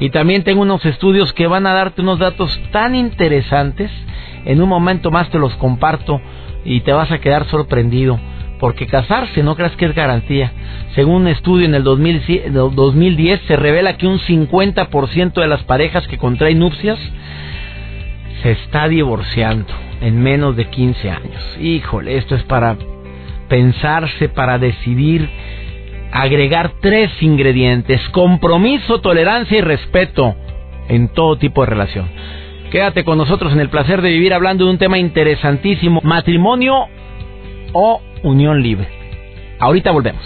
Y 0.00 0.10
también 0.10 0.42
tengo 0.42 0.62
unos 0.62 0.84
estudios 0.84 1.32
que 1.32 1.46
van 1.46 1.66
a 1.66 1.72
darte 1.72 2.02
unos 2.02 2.18
datos 2.18 2.58
tan 2.72 2.94
interesantes. 2.94 3.90
En 4.44 4.60
un 4.60 4.68
momento 4.68 5.10
más 5.10 5.30
te 5.30 5.38
los 5.38 5.54
comparto 5.54 6.20
y 6.64 6.80
te 6.80 6.92
vas 6.92 7.10
a 7.10 7.18
quedar 7.18 7.46
sorprendido. 7.46 8.18
Porque 8.58 8.86
casarse 8.86 9.42
no 9.42 9.56
creas 9.56 9.76
que 9.76 9.86
es 9.86 9.94
garantía. 9.94 10.52
Según 10.94 11.22
un 11.22 11.28
estudio 11.28 11.66
en 11.66 11.74
el 11.74 11.84
2010 11.84 13.40
se 13.46 13.56
revela 13.56 13.96
que 13.96 14.06
un 14.06 14.18
50% 14.18 15.34
de 15.34 15.46
las 15.46 15.62
parejas 15.64 16.06
que 16.06 16.18
contraen 16.18 16.58
nupcias 16.58 16.98
se 18.42 18.52
está 18.52 18.88
divorciando 18.88 19.72
en 20.00 20.22
menos 20.22 20.56
de 20.56 20.66
15 20.66 21.10
años. 21.10 21.58
Híjole, 21.60 22.16
esto 22.16 22.34
es 22.34 22.42
para 22.44 22.76
pensarse, 23.48 24.28
para 24.28 24.58
decidir 24.58 25.28
agregar 26.14 26.74
tres 26.80 27.10
ingredientes, 27.20 28.00
compromiso, 28.10 29.00
tolerancia 29.00 29.58
y 29.58 29.60
respeto 29.60 30.36
en 30.88 31.08
todo 31.08 31.36
tipo 31.36 31.62
de 31.62 31.66
relación. 31.66 32.08
Quédate 32.70 33.04
con 33.04 33.18
nosotros 33.18 33.52
en 33.52 33.58
el 33.58 33.68
placer 33.68 34.00
de 34.00 34.10
vivir 34.10 34.32
hablando 34.32 34.64
de 34.64 34.70
un 34.70 34.78
tema 34.78 34.96
interesantísimo, 34.96 36.00
matrimonio 36.04 36.86
o 37.72 38.00
unión 38.22 38.62
libre. 38.62 38.86
Ahorita 39.58 39.90
volvemos. 39.90 40.22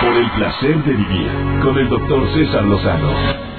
Por 0.00 0.16
el 0.16 0.30
placer 0.32 0.76
de 0.84 0.92
vivir 0.92 1.28
con 1.62 1.78
el 1.78 1.88
doctor 1.88 2.28
César 2.34 2.64
Lozano. 2.64 3.51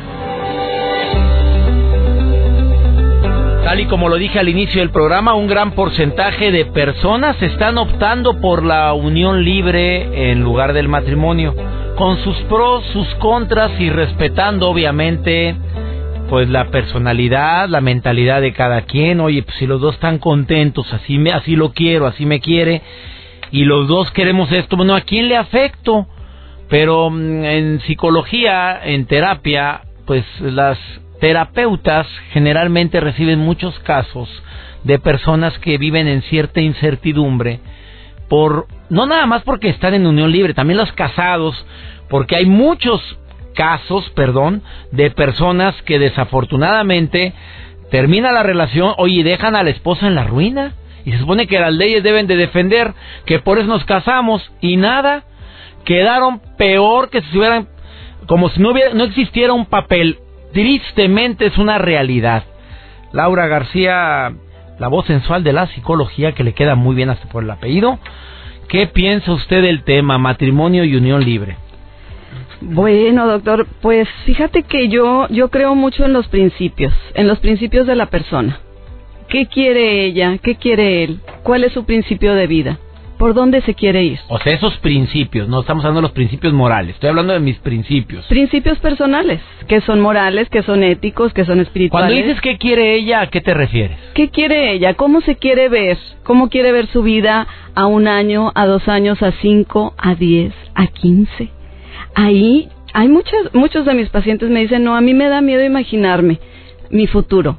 Y 3.79 3.85
como 3.85 4.09
lo 4.09 4.17
dije 4.17 4.39
al 4.39 4.49
inicio 4.49 4.81
del 4.81 4.91
programa, 4.91 5.33
un 5.33 5.47
gran 5.47 5.71
porcentaje 5.71 6.51
de 6.51 6.65
personas 6.65 7.41
están 7.41 7.77
optando 7.77 8.39
por 8.39 8.63
la 8.63 8.93
unión 8.93 9.43
libre 9.43 10.31
en 10.31 10.41
lugar 10.41 10.73
del 10.73 10.87
matrimonio, 10.87 11.55
con 11.97 12.17
sus 12.17 12.37
pros, 12.43 12.83
sus 12.93 13.07
contras 13.15 13.71
y 13.79 13.89
respetando 13.89 14.69
obviamente 14.69 15.55
pues 16.29 16.49
la 16.49 16.65
personalidad, 16.69 17.67
la 17.67 17.81
mentalidad 17.81 18.41
de 18.41 18.53
cada 18.53 18.81
quien. 18.81 19.19
Oye, 19.19 19.43
pues 19.43 19.57
si 19.57 19.67
los 19.67 19.81
dos 19.81 19.95
están 19.95 20.19
contentos, 20.19 20.91
así 20.93 21.17
me 21.17 21.31
así 21.31 21.55
lo 21.55 21.73
quiero, 21.73 22.05
así 22.05 22.25
me 22.25 22.39
quiere 22.39 22.81
y 23.53 23.65
los 23.65 23.87
dos 23.87 24.09
queremos 24.11 24.51
esto, 24.51 24.75
bueno, 24.75 24.95
¿a 24.95 25.01
quién 25.01 25.29
le 25.29 25.37
afecto? 25.37 26.07
Pero 26.69 27.11
mm, 27.11 27.43
en 27.43 27.79
psicología, 27.81 28.79
en 28.83 29.05
terapia, 29.05 29.81
pues 30.07 30.25
las 30.41 30.79
terapeutas 31.23 32.05
generalmente 32.33 32.99
reciben 32.99 33.39
muchos 33.39 33.79
casos 33.79 34.27
de 34.83 34.99
personas 34.99 35.57
que 35.59 35.77
viven 35.77 36.09
en 36.09 36.21
cierta 36.23 36.59
incertidumbre 36.59 37.61
por 38.27 38.67
no 38.89 39.05
nada 39.05 39.25
más 39.25 39.41
porque 39.43 39.69
están 39.69 39.93
en 39.93 40.05
unión 40.05 40.33
libre, 40.33 40.53
también 40.53 40.77
los 40.77 40.91
casados, 40.91 41.65
porque 42.09 42.35
hay 42.35 42.45
muchos 42.45 42.99
casos, 43.55 44.09
perdón, 44.09 44.63
de 44.91 45.11
personas 45.11 45.73
que 45.83 45.97
desafortunadamente 45.97 47.31
termina 47.89 48.33
la 48.33 48.43
relación, 48.43 48.93
oye, 48.97 49.23
dejan 49.23 49.55
a 49.55 49.63
la 49.63 49.69
esposa 49.69 50.07
en 50.07 50.15
la 50.15 50.25
ruina. 50.25 50.73
Y 51.05 51.13
se 51.13 51.19
supone 51.19 51.47
que 51.47 51.57
las 51.57 51.73
leyes 51.73 52.03
deben 52.03 52.27
de 52.27 52.35
defender 52.35 52.93
que 53.25 53.39
por 53.39 53.59
eso 53.59 53.67
nos 53.67 53.85
casamos 53.85 54.51
y 54.59 54.75
nada, 54.75 55.23
quedaron 55.85 56.41
peor 56.57 57.09
que 57.09 57.21
si 57.21 57.37
hubieran 57.37 57.69
como 58.27 58.49
si 58.49 58.61
no 58.61 58.71
hubiera 58.71 58.93
no 58.93 59.05
existiera 59.05 59.53
un 59.53 59.65
papel 59.65 60.17
tristemente 60.53 61.47
es 61.47 61.57
una 61.57 61.77
realidad. 61.77 62.43
Laura 63.11 63.47
García, 63.47 64.33
la 64.79 64.87
voz 64.87 65.05
sensual 65.05 65.43
de 65.43 65.53
la 65.53 65.67
psicología 65.67 66.33
que 66.33 66.43
le 66.43 66.53
queda 66.53 66.75
muy 66.75 66.95
bien 66.95 67.09
hasta 67.09 67.27
por 67.27 67.43
el 67.43 67.51
apellido. 67.51 67.99
¿Qué 68.69 68.87
piensa 68.87 69.31
usted 69.33 69.61
del 69.61 69.83
tema 69.83 70.17
matrimonio 70.17 70.83
y 70.83 70.95
unión 70.95 71.23
libre? 71.23 71.57
Bueno, 72.61 73.27
doctor, 73.27 73.67
pues 73.81 74.07
fíjate 74.25 74.63
que 74.63 74.87
yo 74.87 75.27
yo 75.29 75.49
creo 75.49 75.75
mucho 75.75 76.05
en 76.05 76.13
los 76.13 76.27
principios, 76.27 76.93
en 77.13 77.27
los 77.27 77.39
principios 77.39 77.85
de 77.85 77.95
la 77.95 78.05
persona. 78.07 78.59
¿Qué 79.27 79.47
quiere 79.47 80.05
ella? 80.05 80.37
¿Qué 80.41 80.55
quiere 80.55 81.03
él? 81.03 81.19
¿Cuál 81.43 81.63
es 81.65 81.73
su 81.73 81.85
principio 81.85 82.33
de 82.35 82.47
vida? 82.47 82.77
Por 83.23 83.33
dónde 83.33 83.61
se 83.61 83.73
quiere 83.73 84.03
ir. 84.03 84.19
O 84.27 84.37
sea, 84.37 84.51
esos 84.51 84.77
principios, 84.79 85.47
no 85.47 85.61
estamos 85.61 85.85
hablando 85.85 86.01
de 86.01 86.07
los 86.09 86.11
principios 86.11 86.51
morales, 86.51 86.95
estoy 86.95 87.07
hablando 87.07 87.31
de 87.31 87.39
mis 87.39 87.57
principios. 87.59 88.25
Principios 88.25 88.77
personales, 88.79 89.39
que 89.69 89.79
son 89.79 90.01
morales, 90.01 90.49
que 90.49 90.61
son 90.61 90.83
éticos, 90.83 91.31
que 91.31 91.45
son 91.45 91.61
espirituales. 91.61 92.09
Cuando 92.09 92.21
dices 92.21 92.41
qué 92.41 92.57
quiere 92.57 92.95
ella, 92.95 93.21
¿a 93.21 93.27
qué 93.27 93.39
te 93.39 93.53
refieres? 93.53 93.97
¿Qué 94.13 94.29
quiere 94.29 94.73
ella? 94.73 94.95
¿Cómo 94.95 95.21
se 95.21 95.37
quiere 95.37 95.69
ver? 95.69 95.97
¿Cómo 96.23 96.49
quiere 96.49 96.73
ver 96.73 96.87
su 96.87 97.01
vida 97.01 97.47
a 97.75 97.85
un 97.85 98.09
año, 98.09 98.51
a 98.55 98.65
dos 98.65 98.89
años, 98.89 99.23
a 99.23 99.31
cinco, 99.41 99.93
a 99.97 100.15
diez, 100.15 100.53
a 100.75 100.87
quince? 100.87 101.47
Ahí 102.15 102.67
hay 102.93 103.07
muchos, 103.07 103.53
muchos 103.53 103.85
de 103.85 103.93
mis 103.93 104.09
pacientes 104.09 104.49
me 104.49 104.59
dicen, 104.59 104.83
no, 104.83 104.97
a 104.97 105.01
mí 105.01 105.13
me 105.13 105.29
da 105.29 105.39
miedo 105.39 105.63
imaginarme 105.63 106.41
mi 106.89 107.07
futuro 107.07 107.55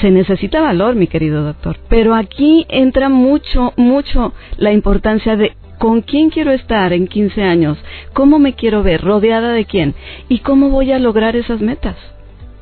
se 0.00 0.10
necesita 0.10 0.60
valor, 0.60 0.94
mi 0.94 1.06
querido 1.06 1.42
doctor. 1.42 1.76
Pero 1.88 2.14
aquí 2.14 2.66
entra 2.68 3.08
mucho, 3.08 3.72
mucho 3.76 4.32
la 4.56 4.72
importancia 4.72 5.36
de 5.36 5.52
con 5.78 6.00
quién 6.00 6.30
quiero 6.30 6.52
estar 6.52 6.92
en 6.92 7.08
15 7.08 7.42
años, 7.42 7.76
cómo 8.12 8.38
me 8.38 8.54
quiero 8.54 8.84
ver, 8.84 9.00
rodeada 9.00 9.52
de 9.52 9.64
quién 9.64 9.94
y 10.28 10.38
cómo 10.38 10.70
voy 10.70 10.92
a 10.92 10.98
lograr 10.98 11.34
esas 11.34 11.60
metas. 11.60 11.96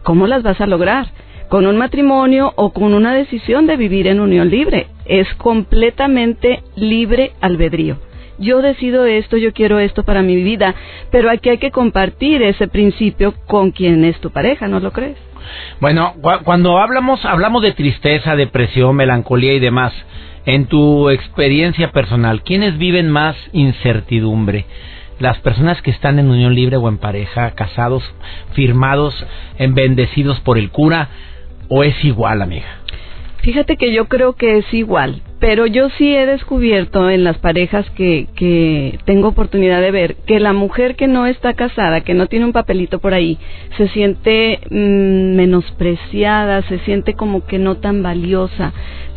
¿Cómo 0.03 0.27
las 0.27 0.43
vas 0.43 0.61
a 0.61 0.67
lograr? 0.67 1.09
¿Con 1.51 1.67
un 1.67 1.77
matrimonio 1.77 2.53
o 2.57 2.73
con 2.73 2.95
una 2.95 3.13
decisión 3.13 3.67
de 3.67 3.77
vivir 3.77 4.07
en 4.07 4.21
unión 4.21 4.49
libre? 4.49 4.87
Es 5.05 5.29
completamente 5.35 6.63
libre 6.77 7.33
albedrío 7.41 7.99
yo 8.41 8.63
decido 8.63 9.05
esto, 9.05 9.37
yo 9.37 9.53
quiero 9.53 9.79
esto 9.79 10.03
para 10.03 10.23
mi 10.23 10.43
vida, 10.43 10.75
pero 11.11 11.31
aquí 11.31 11.51
hay 11.51 11.59
que 11.59 11.71
compartir 11.71 12.43
ese 12.43 12.67
principio 12.69 13.35
con 13.47 13.71
quien 13.71 14.05
es 14.05 14.19
tu 14.21 14.31
pareja, 14.31 14.67
¿no 14.67 14.81
lo 14.81 14.93
crees? 14.93 15.19
Bueno, 15.81 16.15
cuando 16.45 16.79
hablamos, 16.79 17.25
hablamos 17.25 17.63
de 17.63 17.73
tristeza, 17.73 18.37
depresión, 18.37 18.97
melancolía 18.97 19.55
y 19.55 19.61
demás, 19.61 19.93
en 20.47 20.67
tu 20.67 21.11
experiencia 21.11 21.93
personal, 21.93 22.43
¿quiénes 22.43 22.79
viven 22.79 23.11
más 23.11 23.37
incertidumbre? 23.53 24.67
las 25.21 25.39
personas 25.41 25.81
que 25.83 25.91
están 25.91 26.19
en 26.19 26.31
unión 26.31 26.55
libre 26.55 26.79
o 26.79 26.89
en 26.89 26.97
pareja, 26.97 27.51
casados, 27.51 28.03
firmados, 28.55 29.15
bendecidos 29.59 30.41
por 30.41 30.59
el 30.59 30.71
cura, 30.71 31.09
o 31.69 31.85
es 31.85 32.05
igual, 32.05 32.43
amiga? 32.43 32.80
Fíjate 33.43 33.77
que 33.77 33.93
yo 33.93 34.07
creo 34.07 34.35
que 34.35 34.59
es 34.59 34.75
igual, 34.75 35.23
pero 35.39 35.67
yo 35.67 35.89
sí 35.97 36.15
he 36.15 36.27
descubierto 36.27 37.09
en 37.09 37.25
las 37.25 37.39
parejas 37.39 37.89
que, 37.93 38.27
que 38.37 38.99
tengo 39.07 39.29
oportunidad 39.29 39.81
de 39.81 39.91
ver 39.91 40.17
que 40.27 40.41
la 40.41 40.53
mujer 40.53 40.95
que 40.95 41.07
no 41.07 41.27
está 41.27 41.55
casada, 41.55 42.03
que 42.03 42.13
no 42.13 42.27
tiene 42.27 42.45
un 42.45 42.53
papelito 42.53 42.99
por 42.99 43.15
ahí, 43.15 43.39
se 43.79 43.89
siente 43.89 44.61
mm, 44.69 45.37
menospreciada, 45.37 46.61
se 46.69 46.81
siente 46.81 47.15
como 47.15 47.47
que 47.47 47.59
no 47.59 47.77
tan 47.79 48.03
valiosa, 48.03 48.75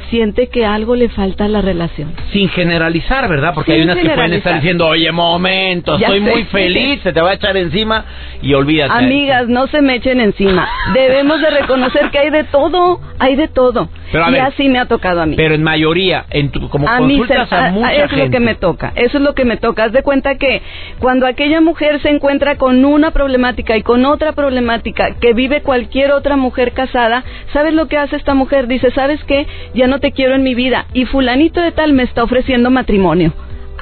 siente 0.10 0.48
que 0.48 0.66
algo 0.66 0.96
le 0.96 1.10
falta 1.10 1.46
a 1.46 1.48
la 1.48 1.62
relación. 1.62 2.14
Sin 2.32 2.50
generalizar, 2.50 3.28
¿verdad? 3.30 3.54
Porque 3.54 3.74
hay 3.74 3.82
unas 3.82 3.98
que 3.98 4.10
pueden 4.10 4.34
estar 4.34 4.56
diciendo, 4.56 4.88
oye, 4.88 5.12
momento, 5.12 5.96
estoy 5.96 6.20
muy 6.20 6.44
feliz, 6.46 7.02
se 7.02 7.14
te 7.14 7.22
va 7.22 7.32
a 7.32 7.34
echar 7.34 7.58
encima 7.58 8.06
y 8.42 8.54
olvídate. 8.54 8.94
Amigas, 8.94 9.48
no 9.48 9.68
se 9.68 9.82
me 9.82 9.96
echen 9.96 10.20
encima. 10.20 10.68
Debemos 10.94 11.42
de 11.42 11.50
reconocer 11.50 12.10
que 12.12 12.20
hay 12.20 12.30
de 12.30 12.44
todo, 12.46 13.00
hay 13.20 13.36
de 13.36 13.48
todo. 13.48 13.90
y 14.14 14.36
así 14.38 14.68
me 14.70 14.80
ha 14.80 14.86
tocado 14.86 15.22
a 15.22 15.26
mí. 15.26 15.36
Pero 15.36 15.56
en 15.56 15.64
mayoría, 15.64 16.26
en 16.30 16.50
tu, 16.50 16.70
como 16.70 16.88
a 16.88 16.98
consultas 16.98 17.52
a, 17.52 17.72
mucha 17.72 17.94
Eso 17.94 18.16
es 18.16 18.26
lo 18.26 18.30
que 18.30 18.40
me 18.40 18.56
toca, 18.56 18.94
eso 18.96 19.18
es 19.18 19.24
lo 19.24 19.34
que 19.34 19.46
me 19.46 19.58
toca. 19.58 19.86
Haz 19.86 19.92
de 19.92 20.04
cuenta 20.04 20.36
que 20.36 20.62
cuando 21.00 21.28
aquella 21.28 21.62
mujer 21.62 22.02
se 22.02 22.10
encuentra 22.10 22.58
con 22.58 22.84
una 22.86 23.12
problemática 23.12 23.78
y 23.78 23.84
con 23.84 24.06
otra 24.06 24.34
problemática 24.34 25.16
que 25.20 25.34
vive 25.34 25.62
cualquier 25.62 26.12
otra 26.12 26.36
mujer 26.36 26.74
casada, 26.74 27.24
¿sabes 27.54 27.74
lo 27.74 27.88
que 27.88 27.98
hace 27.98 28.16
esta 28.16 28.34
mujer? 28.34 28.68
Dice, 28.68 28.92
¿sabes 28.92 29.24
qué? 29.26 29.48
Ya 29.74 29.88
no 29.88 29.93
te 30.00 30.12
quiero 30.12 30.36
en 30.36 30.44
mi 30.44 30.56
vida 30.56 30.86
y 30.94 31.06
fulanito 31.06 31.62
de 31.62 31.72
tal 31.72 31.94
me 31.94 32.04
está 32.04 32.24
ofreciendo 32.24 32.70
matrimonio. 32.70 33.34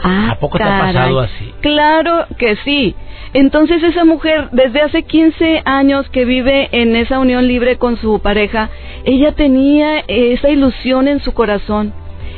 Ah, 0.04 0.32
¿A 0.32 0.40
poco 0.40 0.58
te 0.58 0.64
ha 0.64 0.80
pasado 0.80 1.20
así? 1.20 1.54
Claro 1.62 2.26
que 2.38 2.56
sí. 2.58 2.96
Entonces 3.34 3.82
esa 3.84 4.04
mujer, 4.04 4.50
desde 4.52 4.82
hace 4.82 5.04
15 5.04 5.62
años 5.66 6.10
que 6.10 6.26
vive 6.26 6.70
en 6.72 6.96
esa 6.96 7.20
unión 7.20 7.48
libre 7.48 7.78
con 7.78 7.98
su 7.98 8.20
pareja, 8.20 8.70
ella 9.06 9.34
tenía 9.34 10.00
esa 10.08 10.50
ilusión 10.50 11.08
en 11.08 11.22
su 11.22 11.34
corazón. 11.34 11.94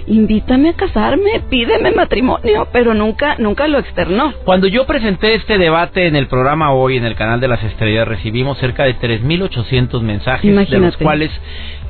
Invítame 0.05 0.69
a 0.69 0.73
casarme, 0.73 1.41
pídeme 1.49 1.91
matrimonio, 1.91 2.67
pero 2.73 2.93
nunca, 2.93 3.35
nunca 3.39 3.67
lo 3.67 3.79
externó. 3.79 4.33
Cuando 4.43 4.67
yo 4.67 4.85
presenté 4.85 5.35
este 5.35 5.57
debate 5.57 6.07
en 6.07 6.17
el 6.17 6.27
programa 6.27 6.73
hoy, 6.73 6.97
en 6.97 7.05
el 7.05 7.15
canal 7.15 7.39
de 7.39 7.47
las 7.47 7.63
estrellas, 7.63 8.05
recibimos 8.05 8.57
cerca 8.57 8.83
de 8.83 8.97
3.800 8.97 10.01
mensajes, 10.01 10.69
de 10.69 10.79
los 10.79 10.97
cuales 10.97 11.31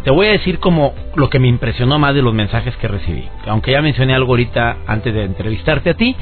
te 0.03 0.11
voy 0.11 0.27
a 0.27 0.31
decir 0.31 0.59
como 0.59 0.93
lo 1.15 1.29
que 1.29 1.39
me 1.39 1.47
impresionó 1.47 1.97
más 1.99 2.13
de 2.13 2.21
los 2.21 2.33
mensajes 2.33 2.75
que 2.77 2.87
recibí. 2.87 3.23
Aunque 3.47 3.71
ya 3.71 3.81
mencioné 3.81 4.13
algo 4.13 4.33
ahorita 4.33 4.77
antes 4.87 5.13
de 5.13 5.23
entrevistarte 5.23 5.91
a 5.91 5.93
ti. 5.93 6.15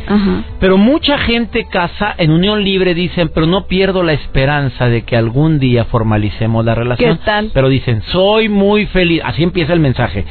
Pero 0.59 0.77
mucha 0.77 1.17
gente 1.17 1.65
casa 1.65 2.13
en 2.17 2.31
unión 2.31 2.63
libre 2.63 2.93
dicen, 2.93 3.31
pero 3.33 3.47
no 3.47 3.65
pierdo 3.65 4.03
la 4.03 4.13
esperanza 4.13 4.88
de 4.88 5.03
que 5.03 5.15
algún 5.17 5.59
día 5.59 5.85
formalicemos 5.85 6.63
la 6.63 6.75
relación. 6.75 7.17
¿Qué 7.17 7.25
tal? 7.25 7.51
Pero 7.53 7.69
dicen, 7.69 8.01
soy 8.11 8.50
muy 8.50 8.85
feliz. 8.88 9.21
Así 9.23 9.43
empieza 9.43 9.73
el 9.73 9.79
mensaje. 9.79 10.25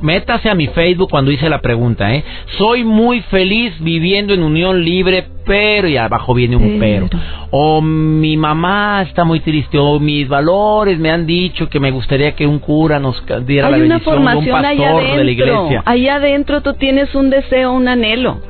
Métase 0.00 0.48
a 0.48 0.54
mi 0.54 0.68
Facebook 0.68 1.10
cuando 1.10 1.30
hice 1.30 1.48
la 1.48 1.60
pregunta, 1.60 2.14
¿eh? 2.14 2.24
Soy 2.56 2.84
muy 2.84 3.20
feliz 3.22 3.74
viviendo 3.80 4.32
en 4.32 4.42
unión 4.42 4.84
libre, 4.84 5.26
pero 5.44 5.88
y 5.88 5.96
abajo 5.96 6.34
viene 6.34 6.56
un 6.56 6.78
pero. 6.78 7.08
O 7.50 7.80
mi 7.80 8.36
mamá 8.36 9.02
está 9.02 9.24
muy 9.24 9.40
triste, 9.40 9.78
o 9.78 10.00
mis 10.00 10.28
valores 10.28 10.98
me 10.98 11.10
han 11.10 11.26
dicho 11.26 11.68
que 11.68 11.80
me 11.80 11.90
gustaría 11.90 12.34
que 12.34 12.46
un 12.46 12.58
cura 12.94 13.00
nos 13.00 13.46
diera 13.46 13.70
la 13.70 13.78
bendición, 13.78 14.18
un 14.18 14.24
pastor 14.24 15.16
de 15.16 15.24
la 15.24 15.30
iglesia. 15.30 15.82
Allá 15.84 16.16
adentro 16.16 16.62
tú 16.62 16.74
tienes 16.74 17.14
un 17.14 17.30
deseo, 17.30 17.72
un 17.72 17.88
anhelo. 17.88 18.40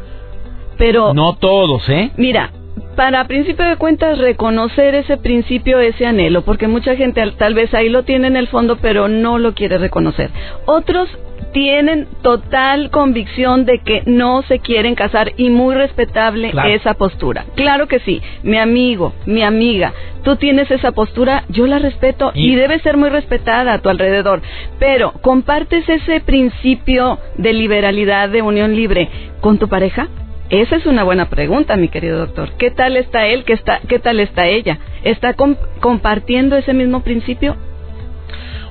Pero 0.76 1.14
no 1.14 1.34
todos, 1.36 1.88
¿eh? 1.88 2.10
Mira, 2.16 2.50
para 2.96 3.26
principio 3.26 3.64
de 3.64 3.76
cuentas 3.76 4.18
reconocer 4.18 4.94
ese 4.94 5.16
principio, 5.16 5.80
ese 5.80 6.06
anhelo, 6.06 6.42
porque 6.42 6.68
mucha 6.68 6.96
gente 6.96 7.22
tal 7.38 7.54
vez 7.54 7.72
ahí 7.74 7.88
lo 7.88 8.02
tiene 8.02 8.28
en 8.28 8.36
el 8.36 8.48
fondo, 8.48 8.76
pero 8.76 9.08
no 9.08 9.38
lo 9.38 9.54
quiere 9.54 9.78
reconocer. 9.78 10.30
Otros 10.66 11.08
tienen 11.54 12.08
total 12.20 12.90
convicción 12.90 13.64
de 13.64 13.78
que 13.78 14.02
no 14.06 14.42
se 14.42 14.58
quieren 14.58 14.96
casar 14.96 15.32
y 15.36 15.50
muy 15.50 15.76
respetable 15.76 16.52
esa 16.66 16.94
postura. 16.94 17.46
Claro 17.54 17.86
que 17.86 18.00
sí, 18.00 18.20
mi 18.42 18.58
amigo, 18.58 19.14
mi 19.24 19.42
amiga, 19.42 19.94
tú 20.24 20.34
tienes 20.34 20.68
esa 20.72 20.90
postura, 20.90 21.44
yo 21.48 21.68
la 21.68 21.78
respeto 21.78 22.32
y, 22.34 22.52
y 22.52 22.56
debe 22.56 22.80
ser 22.80 22.96
muy 22.96 23.08
respetada 23.08 23.72
a 23.72 23.78
tu 23.78 23.88
alrededor, 23.88 24.42
pero 24.80 25.12
¿compartes 25.22 25.88
ese 25.88 26.20
principio 26.20 27.20
de 27.38 27.52
liberalidad, 27.52 28.28
de 28.28 28.42
unión 28.42 28.74
libre 28.74 29.08
con 29.40 29.58
tu 29.58 29.68
pareja? 29.68 30.08
Esa 30.50 30.76
es 30.76 30.86
una 30.86 31.04
buena 31.04 31.30
pregunta, 31.30 31.76
mi 31.76 31.88
querido 31.88 32.18
doctor. 32.18 32.50
¿Qué 32.58 32.72
tal 32.72 32.96
está 32.96 33.26
él? 33.26 33.44
¿Qué, 33.44 33.52
está, 33.52 33.80
qué 33.88 34.00
tal 34.00 34.18
está 34.18 34.46
ella? 34.46 34.78
¿Está 35.04 35.34
compartiendo 35.80 36.56
ese 36.56 36.74
mismo 36.74 37.00
principio? 37.00 37.56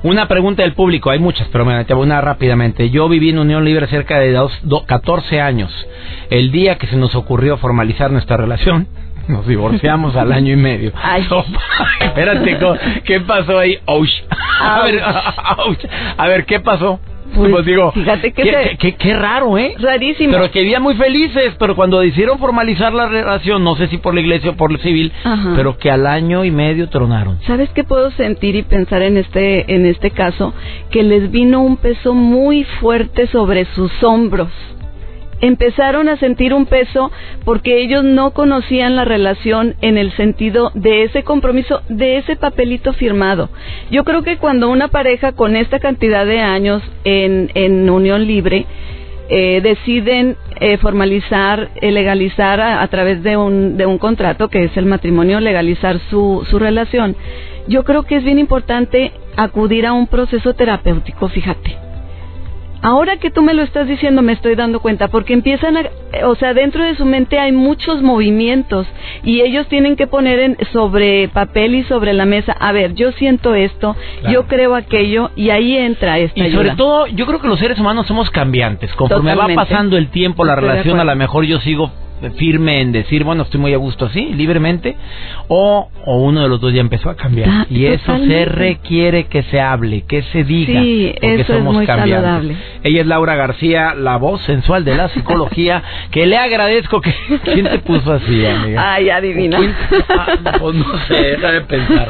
Una 0.04 0.28
pregunta 0.28 0.62
del 0.62 0.74
público, 0.74 1.08
hay 1.08 1.18
muchas, 1.18 1.48
pero 1.48 1.64
me 1.64 1.82
voy 1.82 2.02
una 2.02 2.20
rápidamente. 2.20 2.90
Yo 2.90 3.08
viví 3.08 3.30
en 3.30 3.38
Unión 3.38 3.64
Libre 3.64 3.86
cerca 3.86 4.18
de 4.18 4.32
dos, 4.32 4.52
14 4.86 5.40
años. 5.40 5.72
El 6.28 6.52
día 6.52 6.76
que 6.76 6.86
se 6.86 6.96
nos 6.96 7.14
ocurrió 7.14 7.56
formalizar 7.56 8.10
nuestra 8.10 8.36
relación, 8.36 8.86
nos 9.28 9.46
divorciamos 9.46 10.14
al 10.14 10.30
año 10.32 10.52
y 10.52 10.56
medio. 10.56 10.92
Ay. 11.02 11.26
espérate, 12.02 12.58
¿qué 13.06 13.20
pasó 13.20 13.58
ahí? 13.58 13.78
A 14.60 14.82
ver, 14.82 15.02
a 15.02 16.28
ver, 16.28 16.44
¿qué 16.44 16.60
pasó? 16.60 17.00
Pues, 17.34 17.50
pues, 17.50 17.64
digo, 17.64 17.92
fíjate 17.92 18.32
que 18.32 18.76
qué, 18.78 18.94
qué, 18.94 19.14
raro, 19.14 19.58
¿eh? 19.58 19.74
Rarísimo. 19.78 20.32
Pero 20.32 20.50
que 20.50 20.60
vivían 20.60 20.82
muy 20.82 20.94
felices, 20.94 21.54
pero 21.58 21.74
cuando 21.76 22.00
decidieron 22.00 22.38
formalizar 22.38 22.92
la 22.92 23.08
relación, 23.08 23.64
no 23.64 23.76
sé 23.76 23.88
si 23.88 23.98
por 23.98 24.14
la 24.14 24.20
iglesia 24.20 24.50
o 24.50 24.54
por 24.54 24.70
el 24.70 24.78
civil, 24.80 25.12
pero 25.56 25.76
que 25.76 25.90
al 25.90 26.06
año 26.06 26.44
y 26.44 26.50
medio 26.50 26.88
tronaron. 26.88 27.38
¿Sabes 27.46 27.70
qué 27.70 27.84
puedo 27.84 28.10
sentir 28.12 28.54
y 28.56 28.62
pensar 28.62 29.02
en 29.02 29.16
este 29.16 29.74
en 29.74 29.86
este 29.86 30.10
caso? 30.10 30.54
Que 30.90 31.02
les 31.02 31.30
vino 31.30 31.62
un 31.62 31.76
peso 31.76 32.14
muy 32.14 32.64
fuerte 32.64 33.26
sobre 33.28 33.64
sus 33.66 34.02
hombros 34.02 34.50
empezaron 35.46 36.08
a 36.08 36.16
sentir 36.16 36.54
un 36.54 36.66
peso 36.66 37.10
porque 37.44 37.82
ellos 37.82 38.02
no 38.02 38.32
conocían 38.32 38.96
la 38.96 39.04
relación 39.04 39.74
en 39.82 39.98
el 39.98 40.10
sentido 40.12 40.70
de 40.74 41.04
ese 41.04 41.22
compromiso, 41.22 41.82
de 41.88 42.16
ese 42.18 42.36
papelito 42.36 42.92
firmado. 42.94 43.50
Yo 43.90 44.04
creo 44.04 44.22
que 44.22 44.38
cuando 44.38 44.70
una 44.70 44.88
pareja 44.88 45.32
con 45.32 45.54
esta 45.56 45.80
cantidad 45.80 46.24
de 46.24 46.40
años 46.40 46.82
en, 47.04 47.50
en 47.54 47.90
unión 47.90 48.26
libre, 48.26 48.66
eh, 49.28 49.60
deciden 49.62 50.36
eh, 50.60 50.76
formalizar, 50.78 51.70
eh, 51.76 51.90
legalizar 51.90 52.60
a, 52.60 52.82
a, 52.82 52.88
través 52.88 53.22
de 53.22 53.36
un, 53.36 53.76
de 53.76 53.86
un 53.86 53.98
contrato 53.98 54.48
que 54.48 54.64
es 54.64 54.76
el 54.76 54.86
matrimonio, 54.86 55.40
legalizar 55.40 55.98
su, 56.10 56.46
su 56.50 56.58
relación, 56.58 57.16
yo 57.66 57.84
creo 57.84 58.02
que 58.02 58.16
es 58.16 58.24
bien 58.24 58.38
importante 58.38 59.12
acudir 59.36 59.86
a 59.86 59.92
un 59.94 60.06
proceso 60.06 60.54
terapéutico, 60.54 61.28
fíjate. 61.28 61.83
Ahora 62.84 63.16
que 63.16 63.30
tú 63.30 63.40
me 63.40 63.54
lo 63.54 63.62
estás 63.62 63.88
diciendo 63.88 64.20
me 64.20 64.34
estoy 64.34 64.56
dando 64.56 64.80
cuenta 64.80 65.08
porque 65.08 65.32
empiezan 65.32 65.78
a, 65.78 65.84
o 66.26 66.34
sea, 66.34 66.52
dentro 66.52 66.84
de 66.84 66.94
su 66.96 67.06
mente 67.06 67.38
hay 67.38 67.50
muchos 67.50 68.02
movimientos 68.02 68.86
y 69.22 69.40
ellos 69.40 69.66
tienen 69.68 69.96
que 69.96 70.06
poner 70.06 70.38
en, 70.38 70.58
sobre 70.70 71.28
papel 71.28 71.76
y 71.76 71.84
sobre 71.84 72.12
la 72.12 72.26
mesa, 72.26 72.52
a 72.52 72.72
ver, 72.72 72.92
yo 72.92 73.12
siento 73.12 73.54
esto, 73.54 73.96
yo 74.28 74.46
creo 74.48 74.74
aquello 74.74 75.30
y 75.34 75.48
ahí 75.48 75.78
entra 75.78 76.18
esta 76.18 76.46
Y 76.46 76.52
sobre 76.52 76.72
todo, 76.72 77.06
yo 77.06 77.24
creo 77.24 77.40
que 77.40 77.48
los 77.48 77.58
seres 77.58 77.78
humanos 77.78 78.06
somos 78.06 78.30
cambiantes. 78.30 78.92
Conforme 78.96 79.34
va 79.34 79.48
pasando 79.54 79.96
el 79.96 80.10
tiempo, 80.10 80.44
la 80.44 80.54
relación, 80.54 81.00
a 81.00 81.04
lo 81.04 81.16
mejor 81.16 81.44
yo 81.44 81.60
sigo 81.60 81.90
firme 82.32 82.80
en 82.80 82.92
decir, 82.92 83.24
bueno, 83.24 83.42
estoy 83.42 83.60
muy 83.60 83.74
a 83.74 83.76
gusto 83.76 84.06
así, 84.06 84.32
libremente, 84.34 84.96
o, 85.48 85.88
o 86.04 86.16
uno 86.18 86.42
de 86.42 86.48
los 86.48 86.60
dos 86.60 86.72
ya 86.72 86.80
empezó 86.80 87.10
a 87.10 87.16
cambiar. 87.16 87.48
Ah, 87.50 87.66
y 87.70 87.86
eso 87.86 88.18
se 88.18 88.44
requiere 88.44 89.24
que 89.24 89.42
se 89.44 89.60
hable, 89.60 90.02
que 90.02 90.22
se 90.24 90.44
diga, 90.44 90.80
sí, 90.80 91.14
porque 91.14 91.40
eso 91.40 91.52
somos 91.54 91.74
es 91.74 91.74
muy 91.74 91.86
Saludable. 91.86 92.56
Ella 92.82 93.00
es 93.00 93.06
Laura 93.06 93.34
García, 93.34 93.94
la 93.94 94.16
voz 94.16 94.40
sensual 94.42 94.84
de 94.84 94.94
la 94.94 95.08
psicología, 95.08 95.82
que 96.10 96.26
le 96.26 96.36
agradezco 96.36 97.00
que... 97.00 97.14
¿Quién 97.44 97.66
te 97.66 97.78
puso 97.78 98.12
así, 98.12 98.46
amiga? 98.46 98.94
Ay, 98.94 99.10
adivina. 99.10 99.58
Ah, 100.08 100.56
pues 100.58 100.74
no 100.74 100.98
sé, 101.06 101.14
deja 101.14 101.52
de 101.52 101.60
pensar. 101.62 102.08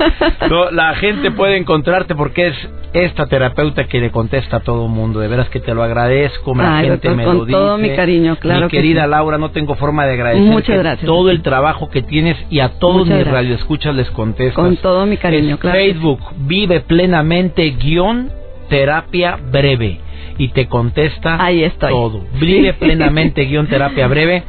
la 0.72 0.94
gente 0.94 1.31
puede 1.31 1.57
encontrarte 1.57 2.14
porque 2.14 2.48
es 2.48 2.68
esta 2.94 3.27
terapeuta 3.27 3.85
que 3.85 4.00
le 4.00 4.11
contesta 4.11 4.59
a 4.59 4.61
todo 4.61 4.88
mundo. 4.88 5.20
De 5.20 5.29
veras 5.29 5.48
que 5.48 5.61
te 5.61 5.74
lo 5.74 5.83
agradezco, 5.83 6.55
la 6.55 6.81
gente 6.81 7.11
me 7.11 7.24
con 7.24 7.38
lo 7.38 7.44
dice. 7.44 7.59
todo 7.59 7.77
mi 7.77 7.90
cariño, 7.94 8.37
claro. 8.37 8.66
Mi 8.66 8.70
querida 8.70 9.07
Laura, 9.07 9.37
no 9.37 9.50
tengo 9.50 9.74
forma 9.74 10.04
de 10.07 10.14
agradecer 10.14 10.99
todo 11.07 11.31
el 11.31 11.43
trabajo 11.43 11.90
que 11.90 12.03
tienes 12.03 12.37
y 12.51 12.61
a 12.61 12.79
todos 12.79 13.07
mis 13.07 13.27
radioescuchas 13.27 13.95
les 13.95 14.11
contestas. 14.11 14.55
Con 14.55 14.77
todo 14.77 15.07
mi 15.07 15.17
cariño, 15.17 15.59
claro. 15.59 15.79
Facebook, 15.79 16.21
vive 16.37 16.81
plenamente 16.81 17.71
guion 17.71 18.31
terapia 18.69 19.38
breve 19.51 20.01
y 20.38 20.49
te 20.49 20.67
contesta 20.67 21.43
Ahí 21.45 21.62
estoy. 21.62 21.90
todo. 21.93 22.23
Vive 22.40 22.73
plenamente 22.79 23.45
guion 23.45 23.67
terapia 23.67 24.07
breve. 24.09 24.43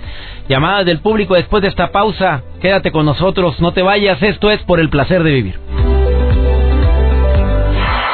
Llamadas 0.48 0.86
del 0.86 1.00
público 1.00 1.34
después 1.36 1.62
de 1.64 1.70
esta 1.70 1.92
pausa. 1.92 2.44
Quédate 2.62 2.92
con 2.92 3.06
nosotros, 3.06 3.60
no 3.60 3.72
te 3.74 3.82
vayas. 3.82 4.22
Esto 4.22 4.52
es 4.52 4.62
por 4.64 4.80
el 4.80 4.90
placer 4.90 5.24
de 5.24 5.32
vivir. 5.32 5.60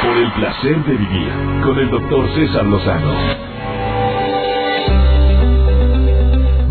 Por 0.02 0.16
el 0.16 0.32
placer 0.32 0.76
de 0.84 0.92
vivir 0.92 1.28
con 1.62 1.78
el 1.78 1.90
doctor 1.90 2.28
César 2.34 2.64
Lozano. 2.64 3.12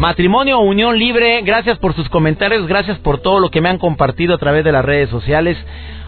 Matrimonio 0.01 0.59
unión 0.61 0.97
libre, 0.97 1.43
gracias 1.43 1.77
por 1.77 1.93
sus 1.93 2.09
comentarios, 2.09 2.65
gracias 2.65 2.97
por 2.97 3.19
todo 3.19 3.39
lo 3.39 3.51
que 3.51 3.61
me 3.61 3.69
han 3.69 3.77
compartido 3.77 4.33
a 4.33 4.39
través 4.39 4.65
de 4.65 4.71
las 4.71 4.83
redes 4.83 5.11
sociales. 5.11 5.55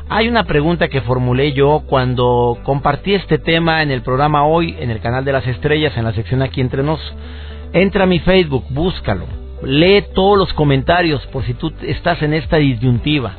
Hay 0.10 0.28
una 0.28 0.46
pregunta 0.46 0.88
que 0.88 1.02
formulé 1.02 1.54
yo 1.54 1.84
cuando 1.86 2.58
compartí 2.64 3.14
este 3.14 3.38
tema 3.38 3.84
en 3.84 3.92
el 3.92 4.02
programa 4.02 4.48
hoy, 4.48 4.76
en 4.80 4.90
el 4.90 5.00
canal 5.00 5.24
de 5.24 5.34
las 5.34 5.46
estrellas, 5.46 5.96
en 5.96 6.06
la 6.06 6.14
sección 6.14 6.42
aquí 6.42 6.60
entre 6.60 6.82
nos. 6.82 7.00
Entra 7.72 8.06
a 8.06 8.08
mi 8.08 8.18
Facebook, 8.18 8.66
búscalo, 8.72 9.28
lee 9.62 10.04
todos 10.16 10.40
los 10.40 10.52
comentarios 10.54 11.24
por 11.28 11.44
si 11.44 11.54
tú 11.54 11.72
estás 11.84 12.20
en 12.24 12.34
esta 12.34 12.58
disyuntiva. 12.58 13.34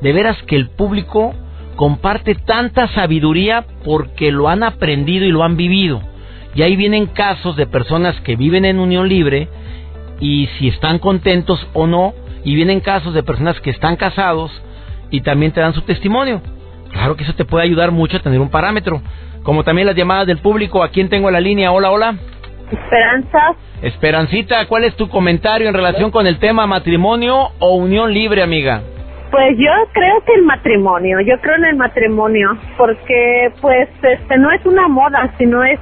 De 0.00 0.14
veras 0.14 0.42
que 0.44 0.56
el 0.56 0.70
público 0.70 1.34
comparte 1.76 2.36
tanta 2.36 2.88
sabiduría 2.94 3.66
porque 3.84 4.32
lo 4.32 4.48
han 4.48 4.62
aprendido 4.62 5.26
y 5.26 5.30
lo 5.30 5.44
han 5.44 5.58
vivido. 5.58 6.00
Y 6.54 6.62
ahí 6.62 6.76
vienen 6.76 7.06
casos 7.06 7.56
de 7.56 7.66
personas 7.66 8.20
que 8.22 8.36
viven 8.36 8.64
en 8.64 8.78
unión 8.78 9.08
libre 9.08 9.48
y 10.20 10.48
si 10.58 10.68
están 10.68 10.98
contentos 10.98 11.66
o 11.72 11.86
no. 11.86 12.14
Y 12.44 12.54
vienen 12.54 12.80
casos 12.80 13.14
de 13.14 13.22
personas 13.22 13.60
que 13.60 13.70
están 13.70 13.96
casados 13.96 14.50
y 15.10 15.20
también 15.20 15.52
te 15.52 15.60
dan 15.60 15.74
su 15.74 15.82
testimonio. 15.82 16.40
Claro 16.92 17.16
que 17.16 17.24
eso 17.24 17.34
te 17.34 17.44
puede 17.44 17.64
ayudar 17.64 17.90
mucho 17.90 18.16
a 18.16 18.20
tener 18.20 18.40
un 18.40 18.50
parámetro. 18.50 19.02
Como 19.42 19.64
también 19.64 19.86
las 19.86 19.96
llamadas 19.96 20.26
del 20.26 20.38
público. 20.38 20.82
¿A 20.82 20.90
quién 20.90 21.08
tengo 21.08 21.28
en 21.28 21.34
la 21.34 21.40
línea? 21.40 21.72
Hola, 21.72 21.90
hola. 21.90 22.16
Esperanza. 22.70 23.56
Esperancita, 23.82 24.66
¿cuál 24.66 24.84
es 24.84 24.94
tu 24.96 25.08
comentario 25.08 25.68
en 25.68 25.74
relación 25.74 26.10
con 26.10 26.26
el 26.26 26.38
tema 26.38 26.66
matrimonio 26.66 27.50
o 27.58 27.76
unión 27.76 28.12
libre, 28.12 28.42
amiga? 28.42 28.82
Pues 29.30 29.58
yo 29.58 29.70
creo 29.92 30.24
que 30.24 30.32
el 30.34 30.42
matrimonio, 30.42 31.20
yo 31.20 31.38
creo 31.40 31.56
en 31.56 31.64
el 31.66 31.76
matrimonio, 31.76 32.56
porque 32.78 33.52
pues 33.60 33.88
este 34.02 34.38
no 34.38 34.50
es 34.50 34.64
una 34.64 34.88
moda, 34.88 35.30
sino 35.36 35.62
es 35.64 35.78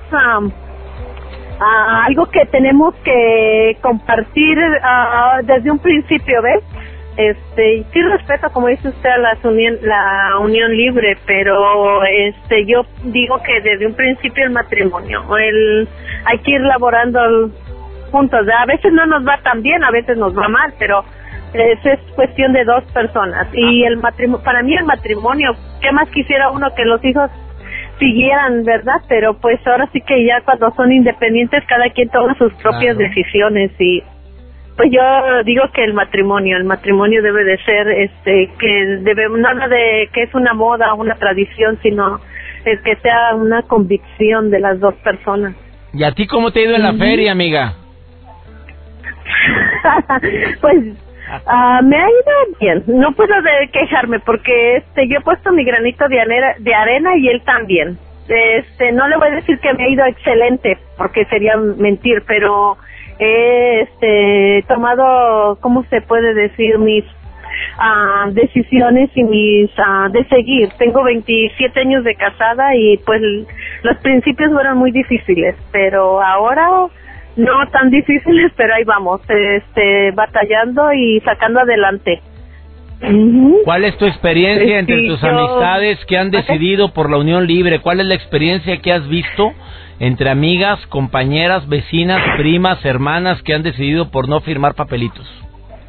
algo 2.06 2.26
que 2.26 2.44
tenemos 2.46 2.94
que 3.04 3.76
compartir 3.80 4.58
desde 5.44 5.70
un 5.70 5.78
principio, 5.78 6.42
¿ves? 6.42 6.64
Este, 7.16 7.82
sí 7.92 8.02
respeto, 8.02 8.50
como 8.52 8.66
dice 8.66 8.88
usted, 8.88 9.10
la 9.18 9.38
unión, 9.48 9.78
la 9.80 10.38
unión 10.38 10.76
libre, 10.76 11.16
pero 11.26 12.04
este, 12.04 12.66
yo 12.66 12.84
digo 13.04 13.40
que 13.42 13.60
desde 13.62 13.86
un 13.86 13.94
principio 13.94 14.44
el 14.44 14.50
matrimonio, 14.50 15.24
el, 15.38 15.88
hay 16.26 16.38
que 16.40 16.50
ir 16.50 16.60
laborando 16.60 17.50
juntos. 18.10 18.46
A 18.54 18.66
veces 18.66 18.92
no 18.92 19.06
nos 19.06 19.26
va 19.26 19.38
tan 19.38 19.62
bien, 19.62 19.82
a 19.82 19.90
veces 19.90 20.18
nos 20.18 20.36
va 20.36 20.48
mal, 20.48 20.74
pero 20.78 21.04
eso 21.60 21.90
es 21.90 22.00
cuestión 22.14 22.52
de 22.52 22.64
dos 22.64 22.84
personas. 22.92 23.48
Y 23.52 23.84
el 23.84 23.98
matrimonio, 23.98 24.44
para 24.44 24.62
mí 24.62 24.74
el 24.74 24.84
matrimonio, 24.84 25.52
¿qué 25.80 25.92
más 25.92 26.08
quisiera 26.10 26.50
uno 26.50 26.68
que 26.74 26.84
los 26.84 27.04
hijos 27.04 27.30
siguieran, 27.98 28.64
¿verdad? 28.64 29.00
Pero 29.08 29.38
pues 29.38 29.64
ahora 29.66 29.88
sí 29.92 30.00
que 30.00 30.24
ya 30.24 30.40
cuando 30.42 30.70
son 30.74 30.92
independientes 30.92 31.64
cada 31.66 31.88
quien 31.90 32.08
toma 32.10 32.36
sus 32.36 32.52
propias 32.54 32.96
decisiones 32.96 33.72
y 33.78 34.02
pues 34.76 34.90
yo 34.92 35.00
digo 35.44 35.64
que 35.72 35.84
el 35.84 35.94
matrimonio, 35.94 36.58
el 36.58 36.64
matrimonio 36.64 37.22
debe 37.22 37.44
de 37.44 37.56
ser 37.64 37.88
este 37.88 38.50
que 38.58 38.98
debe 39.00 39.28
nada 39.38 39.68
de 39.68 40.10
que 40.12 40.24
es 40.24 40.34
una 40.34 40.52
moda, 40.52 40.92
una 40.94 41.14
tradición, 41.14 41.78
sino 41.82 42.20
es 42.66 42.80
que 42.82 42.96
sea 42.96 43.34
una 43.34 43.62
convicción 43.62 44.50
de 44.50 44.60
las 44.60 44.78
dos 44.78 44.94
personas. 44.96 45.54
¿Y 45.94 46.04
a 46.04 46.12
ti 46.12 46.26
cómo 46.26 46.50
te 46.50 46.60
ha 46.60 46.64
ido 46.64 46.76
en 46.76 46.82
la 46.82 46.92
feria, 46.92 47.32
amiga? 47.32 47.74
pues 50.60 51.05
ah, 51.46 51.80
me 51.82 51.96
ha 51.96 52.08
ido 52.08 52.58
bien. 52.60 52.84
No 52.86 53.12
puedo 53.12 53.34
de 53.42 53.68
quejarme 53.72 54.20
porque 54.20 54.76
este 54.76 55.08
yo 55.08 55.18
he 55.18 55.22
puesto 55.22 55.52
mi 55.52 55.64
granito 55.64 56.08
de 56.08 56.20
arena, 56.20 56.54
de 56.58 56.74
arena 56.74 57.16
y 57.16 57.28
él 57.28 57.42
también. 57.44 57.98
Este, 58.28 58.92
no 58.92 59.06
le 59.08 59.16
voy 59.16 59.28
a 59.28 59.36
decir 59.36 59.58
que 59.60 59.72
me 59.74 59.84
ha 59.84 59.88
ido 59.88 60.04
excelente 60.04 60.78
porque 60.96 61.24
sería 61.26 61.56
mentir, 61.56 62.24
pero 62.26 62.76
he 63.18 63.82
este, 63.82 64.64
tomado, 64.68 65.58
¿cómo 65.60 65.84
se 65.84 66.00
puede 66.00 66.34
decir? 66.34 66.78
Mis 66.78 67.04
uh, 67.04 68.30
decisiones 68.32 69.10
y 69.14 69.22
mis 69.22 69.70
de 70.10 70.24
seguir. 70.28 70.70
Tengo 70.78 71.02
27 71.04 71.80
años 71.80 72.04
de 72.04 72.14
casada 72.14 72.74
y 72.74 72.98
pues 72.98 73.22
los 73.82 73.96
principios 73.98 74.52
fueron 74.52 74.78
muy 74.78 74.90
difíciles, 74.90 75.54
pero 75.72 76.20
ahora 76.20 76.68
no 77.36 77.66
tan 77.70 77.90
difíciles, 77.90 78.52
pero 78.56 78.74
ahí 78.74 78.84
vamos, 78.84 79.20
este, 79.28 80.10
batallando 80.12 80.92
y 80.92 81.20
sacando 81.20 81.60
adelante. 81.60 82.20
¿Cuál 83.64 83.84
es 83.84 83.96
tu 83.98 84.06
experiencia 84.06 84.78
entre 84.78 85.06
tus 85.06 85.22
amistades 85.22 86.02
que 86.06 86.16
han 86.16 86.30
decidido 86.30 86.94
por 86.94 87.10
la 87.10 87.18
unión 87.18 87.46
libre? 87.46 87.80
¿Cuál 87.80 88.00
es 88.00 88.06
la 88.06 88.14
experiencia 88.14 88.78
que 88.78 88.92
has 88.92 89.06
visto 89.08 89.52
entre 90.00 90.30
amigas, 90.30 90.84
compañeras, 90.86 91.68
vecinas, 91.68 92.22
primas, 92.38 92.82
hermanas 92.84 93.42
que 93.42 93.54
han 93.54 93.62
decidido 93.62 94.10
por 94.10 94.28
no 94.28 94.40
firmar 94.40 94.74
papelitos? 94.74 95.26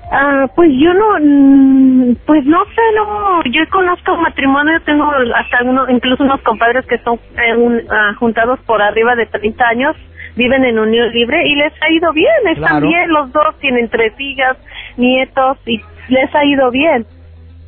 Ah, 0.10 0.48
pues 0.56 0.70
yo 0.80 0.94
no, 0.94 1.06
mm, 1.20 2.16
pues 2.26 2.46
no 2.46 2.64
sé, 2.64 2.82
no, 2.96 3.44
yo 3.44 3.62
conozco 3.70 4.16
matrimonio, 4.16 4.80
tengo 4.86 5.06
hasta 5.36 5.64
uno, 5.66 5.90
incluso 5.90 6.24
unos 6.24 6.40
compadres 6.42 6.86
que 6.86 6.98
son 7.00 7.16
eh, 7.16 7.86
ah, 7.90 8.14
juntados 8.18 8.58
por 8.62 8.82
arriba 8.82 9.16
de 9.16 9.26
30 9.26 9.68
años, 9.68 9.96
viven 10.38 10.64
en 10.64 10.80
unión 10.80 11.12
libre 11.12 11.46
y 11.46 11.56
les 11.56 11.74
ha 11.82 11.92
ido 11.92 12.14
bien, 12.14 12.48
están 12.56 12.82
bien, 12.82 13.12
los 13.12 13.32
dos 13.34 13.58
tienen 13.60 13.90
tres 13.90 14.14
hijas, 14.20 14.58
nietos 14.96 15.58
y 15.66 15.82
les 16.08 16.34
ha 16.34 16.46
ido 16.46 16.72
bien. 16.72 17.06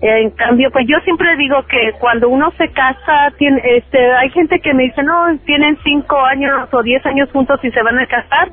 En 0.02 0.30
cambio, 0.30 0.72
pues 0.72 0.88
yo 0.88 0.98
siempre 1.04 1.36
digo 1.36 1.62
que 1.64 1.92
cuando 2.00 2.30
uno 2.30 2.52
se 2.58 2.70
casa, 2.70 3.34
tiene, 3.38 3.62
este, 3.66 4.00
hay 4.14 4.30
gente 4.30 4.60
que 4.62 4.74
me 4.74 4.84
dice, 4.84 5.04
no, 5.04 5.38
tienen 5.46 5.78
cinco 5.84 6.18
años 6.18 6.70
o 6.72 6.84
diez 6.84 7.06
años 7.06 7.30
juntos 7.32 7.60
y 7.64 7.72
se 7.72 7.84
van 7.84 8.00
a 8.00 8.06
casar 8.06 8.50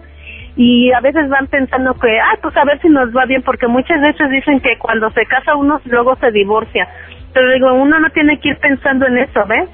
y 0.57 0.91
a 0.91 1.01
veces 1.01 1.29
van 1.29 1.47
pensando 1.47 1.95
que, 1.95 2.19
ah, 2.19 2.39
pues 2.43 2.57
a 2.57 2.65
ver 2.65 2.81
si 2.81 2.89
nos 2.89 3.15
va 3.15 3.27
bien, 3.27 3.43
porque 3.43 3.69
muchas 3.69 4.01
veces 4.01 4.31
dicen 4.31 4.61
que 4.61 4.79
cuando 4.79 5.11
se 5.11 5.25
casa 5.27 5.55
uno 5.55 5.81
luego 5.85 6.17
se 6.17 6.33
divorcia. 6.33 6.89
Pero 7.33 7.53
digo, 7.53 7.75
uno 7.75 8.01
no 8.01 8.09
tiene 8.11 8.41
que 8.41 8.49
ir 8.49 8.57
pensando 8.57 9.07
en 9.07 9.19
eso, 9.19 9.45
¿ves? 9.47 9.69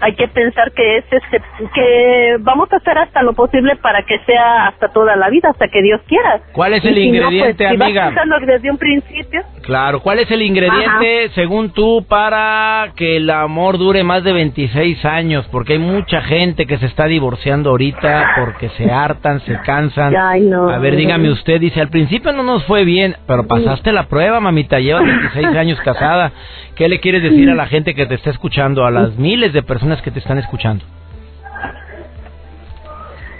Hay 0.00 0.14
que 0.14 0.28
pensar 0.28 0.72
que 0.72 0.98
es 0.98 1.04
este, 1.10 1.42
que 1.74 2.36
vamos 2.40 2.72
a 2.72 2.76
hacer 2.76 2.98
hasta 2.98 3.22
lo 3.22 3.32
posible 3.32 3.76
para 3.76 4.02
que 4.02 4.18
sea 4.26 4.68
hasta 4.68 4.88
toda 4.88 5.16
la 5.16 5.30
vida, 5.30 5.50
hasta 5.50 5.68
que 5.68 5.82
Dios 5.82 6.00
quiera. 6.06 6.40
¿Cuál 6.52 6.74
es 6.74 6.84
el 6.84 6.98
ingrediente, 6.98 7.64
no, 7.64 7.76
pues, 7.76 7.82
amiga? 7.82 8.12
desde 8.46 8.70
un 8.70 8.78
principio. 8.78 9.42
Claro, 9.62 10.00
¿cuál 10.00 10.20
es 10.20 10.30
el 10.30 10.42
ingrediente, 10.42 11.30
según 11.34 11.70
tú, 11.70 12.04
para 12.08 12.92
que 12.96 13.16
el 13.16 13.30
amor 13.30 13.78
dure 13.78 14.04
más 14.04 14.22
de 14.22 14.32
26 14.32 15.04
años? 15.04 15.46
Porque 15.50 15.74
hay 15.74 15.78
mucha 15.78 16.20
gente 16.22 16.66
que 16.66 16.78
se 16.78 16.86
está 16.86 17.06
divorciando 17.06 17.70
ahorita 17.70 18.34
porque 18.38 18.68
se 18.70 18.90
hartan, 18.90 19.40
se 19.40 19.58
cansan. 19.60 20.14
a 20.14 20.78
ver, 20.78 20.96
dígame 20.96 21.30
usted, 21.30 21.60
dice, 21.60 21.80
al 21.80 21.88
principio 21.88 22.32
no 22.32 22.42
nos 22.42 22.64
fue 22.64 22.84
bien, 22.84 23.16
pero 23.26 23.46
pasaste 23.46 23.92
la 23.92 24.04
prueba, 24.04 24.40
mamita, 24.40 24.78
llevas 24.78 25.04
26 25.04 25.46
años 25.56 25.80
casada. 25.80 26.32
¿Qué 26.76 26.90
le 26.90 27.00
quieres 27.00 27.22
decir 27.22 27.48
a 27.48 27.54
la 27.54 27.66
gente 27.66 27.94
que 27.94 28.04
te 28.04 28.14
está 28.14 28.28
escuchando, 28.28 28.84
a 28.84 28.90
las 28.90 29.16
miles 29.16 29.54
de 29.54 29.62
personas 29.62 29.75
que 30.02 30.10
te 30.10 30.18
están 30.18 30.38
escuchando? 30.38 30.84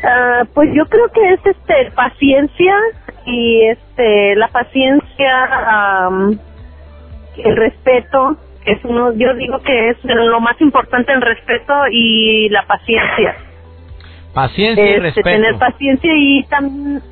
Ah, 0.05 0.43
pues 0.55 0.71
yo 0.75 0.87
creo 0.87 1.09
que 1.09 1.33
es 1.33 1.41
este 1.45 1.91
paciencia 1.93 2.75
y 3.25 3.63
este 3.63 4.37
la 4.37 4.49
paciencia 4.49 6.09
el 7.39 7.57
respeto 7.57 8.37
es 8.65 8.79
uno 8.85 9.13
yo 9.15 9.35
digo 9.35 9.59
que 9.63 9.91
es 9.91 9.97
lo 10.05 10.41
más 10.41 10.61
importante 10.61 11.13
el 11.13 11.23
respeto 11.23 11.75
y 11.91 12.49
la 12.51 12.65
paciencia 12.67 13.35
paciencia 14.33 14.85
y 14.85 14.89
este, 14.91 15.01
respeto 15.01 15.29
tener 15.29 15.59
paciencia 15.59 16.13
y 16.15 16.45
también 16.45 17.03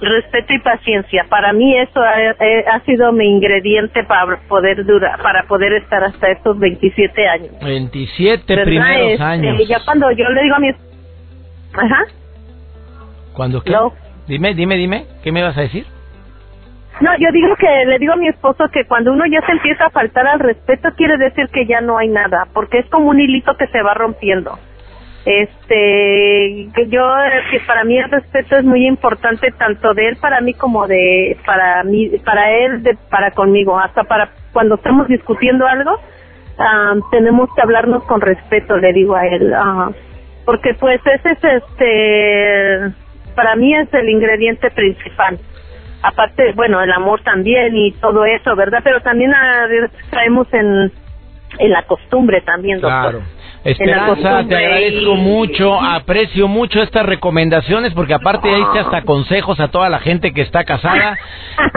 respeto 0.00 0.52
y 0.54 0.58
paciencia. 0.60 1.26
Para 1.28 1.52
mí 1.52 1.76
eso 1.76 2.00
ha, 2.00 2.80
sido 2.80 3.12
mi 3.12 3.26
ingrediente 3.26 4.04
para 4.04 4.38
poder 4.48 4.84
durar, 4.84 5.20
para 5.22 5.44
poder 5.44 5.74
estar 5.74 6.02
hasta 6.02 6.30
estos 6.30 6.58
27 6.58 7.28
años. 7.28 7.50
27 7.62 8.64
primeros 8.64 9.10
este, 9.12 9.22
años. 9.22 9.68
Ya 9.68 9.78
cuando 9.84 10.10
yo 10.12 10.28
le 10.28 10.42
digo 10.42 10.54
a 10.56 10.58
mi 10.58 10.68
Ajá. 11.72 12.04
¿Cuándo 13.32 13.62
qué? 13.62 13.72
Dime, 14.26 14.54
dime, 14.54 14.76
dime, 14.76 15.06
¿qué 15.22 15.32
me 15.32 15.42
vas 15.42 15.56
a 15.56 15.62
decir? 15.62 15.86
No, 17.00 17.10
yo 17.18 17.30
digo 17.32 17.56
que 17.56 17.66
le 17.86 17.98
digo 17.98 18.12
a 18.12 18.16
mi 18.16 18.28
esposo 18.28 18.64
que 18.72 18.84
cuando 18.84 19.12
uno 19.12 19.24
ya 19.26 19.40
se 19.46 19.52
empieza 19.52 19.86
a 19.86 19.90
faltar 19.90 20.26
al 20.26 20.38
respeto 20.38 20.90
quiere 20.96 21.16
decir 21.16 21.46
que 21.48 21.64
ya 21.66 21.80
no 21.80 21.96
hay 21.96 22.08
nada, 22.08 22.46
porque 22.52 22.78
es 22.78 22.86
como 22.90 23.08
un 23.08 23.20
hilito 23.20 23.56
que 23.56 23.66
se 23.68 23.82
va 23.82 23.94
rompiendo 23.94 24.58
este 25.24 26.68
yo 26.88 27.06
que 27.50 27.60
para 27.60 27.84
mí 27.84 27.98
el 27.98 28.10
respeto 28.10 28.56
es 28.56 28.64
muy 28.64 28.86
importante 28.86 29.50
tanto 29.52 29.92
de 29.92 30.08
él 30.08 30.16
para 30.16 30.40
mí 30.40 30.54
como 30.54 30.86
de 30.86 31.36
para 31.44 31.84
mí 31.84 32.10
para 32.24 32.50
él 32.50 32.82
de, 32.82 32.96
para 33.10 33.30
conmigo. 33.32 33.78
Hasta 33.78 34.04
para 34.04 34.30
cuando 34.52 34.76
estamos 34.76 35.08
discutiendo 35.08 35.66
algo 35.66 35.98
tenemos 37.10 37.48
que 37.54 37.62
hablarnos 37.62 38.02
con 38.04 38.20
respeto 38.20 38.76
le 38.76 38.92
digo 38.92 39.14
a 39.14 39.26
él. 39.26 39.52
Uh, 39.52 39.92
porque 40.44 40.74
pues 40.74 41.00
ese 41.04 41.32
es 41.32 41.44
este 41.44 42.94
para 43.34 43.56
mí 43.56 43.74
es 43.74 43.92
el 43.92 44.08
ingrediente 44.08 44.70
principal. 44.70 45.38
Aparte 46.02 46.52
bueno 46.54 46.80
el 46.80 46.92
amor 46.92 47.20
también 47.22 47.76
y 47.76 47.92
todo 47.92 48.24
eso 48.24 48.56
verdad 48.56 48.80
pero 48.82 49.02
también 49.02 49.32
traemos 50.10 50.48
en 50.54 50.90
en 51.58 51.70
la 51.70 51.82
costumbre 51.82 52.40
también 52.40 52.80
doctor. 52.80 53.10
Claro. 53.10 53.39
Esperanza, 53.64 54.44
te 54.48 54.56
agradezco 54.56 55.16
mucho, 55.16 55.78
aprecio 55.78 56.48
mucho 56.48 56.80
estas 56.82 57.04
recomendaciones 57.04 57.92
porque 57.92 58.14
aparte 58.14 58.48
diste 58.48 58.78
hasta 58.78 59.02
consejos 59.02 59.60
a 59.60 59.68
toda 59.68 59.90
la 59.90 59.98
gente 59.98 60.32
que 60.32 60.42
está 60.42 60.64
casada. 60.64 61.18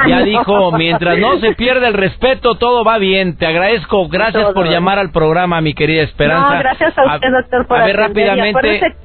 Ya 0.08 0.22
dijo, 0.22 0.72
mientras 0.72 1.18
no 1.18 1.40
se 1.40 1.56
pierda 1.56 1.90
el 1.90 1.94
respeto, 1.94 2.56
todo 2.56 2.86
va 2.86 2.98
bien. 3.00 3.38
Te 3.38 3.46
agradezco, 3.46 4.08
gracias 4.08 4.54
por 4.54 4.70
llamar 4.70 4.98
al 4.98 5.12
programa, 5.12 5.60
mi 5.60 5.74
querida 5.74 6.04
Esperanza. 6.04 6.54
No, 6.54 6.60
gracias 6.60 6.98
a 6.98 7.16
usted, 7.16 7.30
doctor, 7.30 7.68
por 7.68 7.82
A 7.82 7.86
ver, 7.86 7.98
rápidamente, 7.98 8.96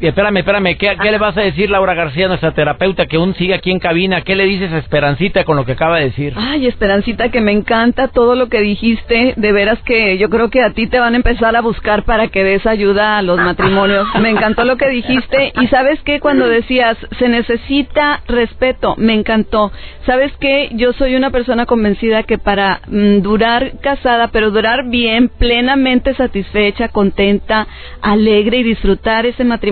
Espérame, 0.00 0.38
espérame, 0.38 0.76
¿qué, 0.76 0.96
le 1.10 1.18
vas 1.18 1.36
a 1.36 1.40
decir 1.40 1.68
Laura 1.68 1.94
García, 1.94 2.28
nuestra 2.28 2.52
terapeuta, 2.52 3.06
que 3.06 3.16
aún 3.16 3.34
sigue 3.34 3.54
aquí 3.54 3.72
en 3.72 3.80
cabina? 3.80 4.20
¿Qué 4.20 4.36
le 4.36 4.44
dices 4.44 4.72
a 4.72 4.78
Esperancita 4.78 5.44
con 5.44 5.56
lo 5.56 5.64
que 5.64 5.72
acaba 5.72 5.98
de 5.98 6.04
decir? 6.06 6.32
Ay, 6.36 6.66
Esperancita, 6.66 7.30
que 7.30 7.40
me 7.40 7.50
encanta 7.50 8.08
todo 8.08 8.36
lo 8.36 8.48
que 8.48 8.60
dijiste. 8.60 9.34
De 9.36 9.52
veras 9.52 9.80
que 9.82 10.16
yo 10.16 10.30
creo 10.30 10.48
que 10.48 10.62
a 10.62 10.70
ti 10.70 10.86
te 10.86 11.00
van 11.00 11.14
a 11.14 11.16
empezar 11.16 11.56
a 11.56 11.60
buscar 11.60 12.04
para 12.04 12.28
que 12.28 12.44
des 12.44 12.64
ayuda 12.66 13.18
a 13.18 13.22
los 13.22 13.38
matrimonios. 13.38 14.06
Me 14.20 14.30
encantó 14.30 14.64
lo 14.64 14.76
que 14.76 14.88
dijiste. 14.88 15.52
Y 15.60 15.66
sabes 15.66 16.00
qué, 16.04 16.20
cuando 16.20 16.48
decías, 16.48 16.96
se 17.18 17.28
necesita 17.28 18.22
respeto, 18.28 18.94
me 18.96 19.14
encantó. 19.14 19.72
¿Sabes 20.06 20.32
qué? 20.38 20.68
Yo 20.72 20.92
soy 20.92 21.16
una 21.16 21.30
persona 21.30 21.66
convencida 21.66 22.22
que 22.22 22.38
para 22.38 22.80
mm, 22.86 23.22
durar 23.22 23.72
casada, 23.80 24.28
pero 24.28 24.50
durar 24.50 24.84
bien, 24.88 25.28
plenamente 25.28 26.14
satisfecha, 26.14 26.88
contenta, 26.88 27.66
alegre 28.02 28.58
y 28.58 28.62
disfrutar 28.62 29.26
ese 29.26 29.42
matrimonio, 29.44 29.64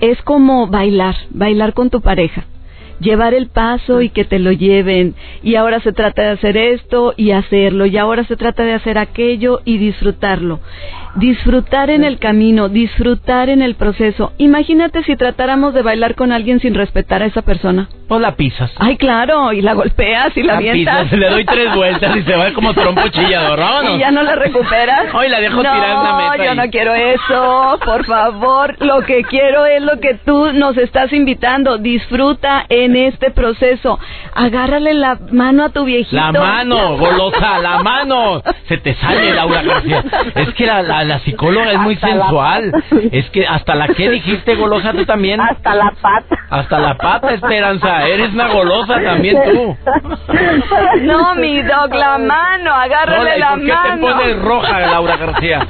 es 0.00 0.20
como 0.22 0.66
bailar, 0.66 1.16
bailar 1.30 1.74
con 1.74 1.90
tu 1.90 2.00
pareja 2.00 2.44
llevar 3.00 3.34
el 3.34 3.48
paso 3.48 4.00
y 4.02 4.10
que 4.10 4.24
te 4.24 4.38
lo 4.38 4.52
lleven. 4.52 5.14
Y 5.42 5.56
ahora 5.56 5.80
se 5.80 5.92
trata 5.92 6.22
de 6.22 6.28
hacer 6.30 6.56
esto 6.56 7.14
y 7.16 7.32
hacerlo. 7.32 7.86
Y 7.86 7.96
ahora 7.96 8.24
se 8.24 8.36
trata 8.36 8.64
de 8.64 8.72
hacer 8.72 8.98
aquello 8.98 9.60
y 9.64 9.78
disfrutarlo 9.78 10.60
disfrutar 11.14 11.90
en 11.90 12.04
el 12.04 12.18
camino, 12.18 12.68
disfrutar 12.68 13.48
en 13.48 13.62
el 13.62 13.74
proceso. 13.76 14.32
Imagínate 14.38 15.02
si 15.04 15.16
tratáramos 15.16 15.74
de 15.74 15.82
bailar 15.82 16.14
con 16.14 16.32
alguien 16.32 16.60
sin 16.60 16.74
respetar 16.74 17.22
a 17.22 17.26
esa 17.26 17.42
persona. 17.42 17.88
O 18.08 18.18
la 18.18 18.36
pisas. 18.36 18.70
Ay, 18.78 18.96
claro, 18.96 19.52
y 19.52 19.62
la 19.62 19.72
golpeas 19.72 20.36
y 20.36 20.42
la, 20.42 20.60
la 20.60 21.04
le 21.04 21.30
doy 21.30 21.44
tres 21.44 21.74
vueltas 21.74 22.16
y 22.16 22.22
se 22.22 22.36
va 22.36 22.52
como 22.52 22.74
trompo 22.74 23.08
chillador, 23.08 23.60
¿Y 23.94 23.98
ya 23.98 24.10
no 24.10 24.22
la 24.22 24.34
recuperas? 24.34 25.14
Hoy 25.14 25.28
la 25.28 25.40
dejo 25.40 25.62
no, 25.62 25.74
No, 25.74 26.44
yo 26.44 26.54
no 26.54 26.64
quiero 26.70 26.94
eso, 26.94 27.78
por 27.84 28.04
favor. 28.04 28.76
Lo 28.80 29.02
que 29.02 29.22
quiero 29.22 29.64
es 29.66 29.82
lo 29.82 30.00
que 30.00 30.14
tú 30.24 30.52
nos 30.52 30.76
estás 30.76 31.12
invitando. 31.12 31.78
Disfruta 31.78 32.66
en 32.84 32.96
este 32.96 33.30
proceso. 33.30 33.98
Agárrale 34.34 34.94
la 34.94 35.18
mano 35.32 35.64
a 35.64 35.68
tu 35.70 35.84
viejito. 35.84 36.16
La 36.16 36.32
mano, 36.32 36.96
golosa, 36.96 37.58
la 37.58 37.82
mano. 37.82 38.42
Se 38.68 38.78
te 38.78 38.94
sale, 38.94 39.32
Laura 39.34 39.62
García. 39.62 40.04
Es 40.34 40.52
que 40.54 40.66
la 40.66 40.82
la 41.04 41.18
psicóloga 41.20 41.72
es 41.72 41.78
muy 41.78 41.96
sensual. 41.96 42.72
Es 43.12 43.28
que 43.30 43.46
hasta 43.46 43.74
la 43.74 43.88
que 43.88 44.10
dijiste, 44.10 44.54
Golosa, 44.54 44.92
tú 44.92 45.04
también. 45.04 45.40
Hasta 45.40 45.74
la 45.74 45.92
pata. 46.00 46.36
Hasta 46.50 46.78
la 46.78 46.96
pata, 46.96 47.32
Esperanza. 47.34 48.06
eres 48.06 48.32
una 48.32 48.48
golosa 48.48 49.00
también 49.02 49.36
tú. 49.44 49.76
No, 51.02 51.34
mi 51.34 51.62
Doc, 51.62 51.94
la 51.94 52.18
mano, 52.18 52.72
agárrale 52.72 53.38
la 53.38 53.50
¿por 53.50 53.60
qué 53.60 53.72
mano. 53.72 54.06
te 54.06 54.12
pones 54.12 54.38
roja, 54.42 54.80
Laura 54.80 55.16
García? 55.16 55.66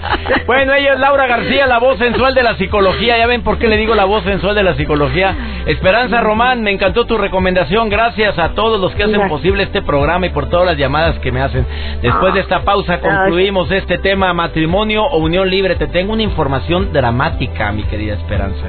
Bueno, 0.47 0.73
ella 0.75 0.95
es 0.95 1.01
Laura 1.01 1.27
García, 1.27 1.67
la 1.67 1.79
voz 1.79 1.99
sensual 1.99 2.35
de 2.35 2.43
la 2.43 2.57
psicología. 2.57 3.19
Ya 3.19 3.27
ven 3.27 3.43
por 3.43 3.59
qué 3.59 3.69
le 3.69 3.77
digo 3.77 3.95
la 3.95 4.05
voz 4.05 4.25
sensual 4.25 4.55
de 4.55 4.63
la 4.63 4.75
psicología. 4.75 5.35
Esperanza 5.67 6.21
Román, 6.21 6.63
me 6.63 6.71
encantó 6.73 7.04
tu 7.07 7.19
recomendación. 7.19 7.89
Gracias 7.89 8.39
a 8.39 8.51
todos 8.51 8.81
los 8.81 8.93
que 8.95 9.05
hacen 9.05 9.15
Gracias. 9.15 9.31
posible 9.31 9.63
este 9.65 9.83
programa 9.83 10.27
y 10.27 10.31
por 10.31 10.49
todas 10.49 10.67
las 10.67 10.77
llamadas 10.77 11.19
que 11.21 11.33
me 11.33 11.41
hacen. 11.41 11.67
Después 12.03 12.35
de 12.35 12.41
esta 12.41 12.63
pausa 12.63 13.01
concluimos 13.01 13.71
este 13.71 13.99
tema 13.99 14.33
matrimonio 14.33 15.05
o 15.05 15.19
unión 15.19 15.49
libre. 15.49 15.77
Te 15.77 15.87
tengo 15.89 16.13
una 16.13 16.23
información 16.23 16.93
dramática, 16.93 17.73
mi 17.73 17.85
querida 17.85 18.15
Esperanza. 18.15 18.67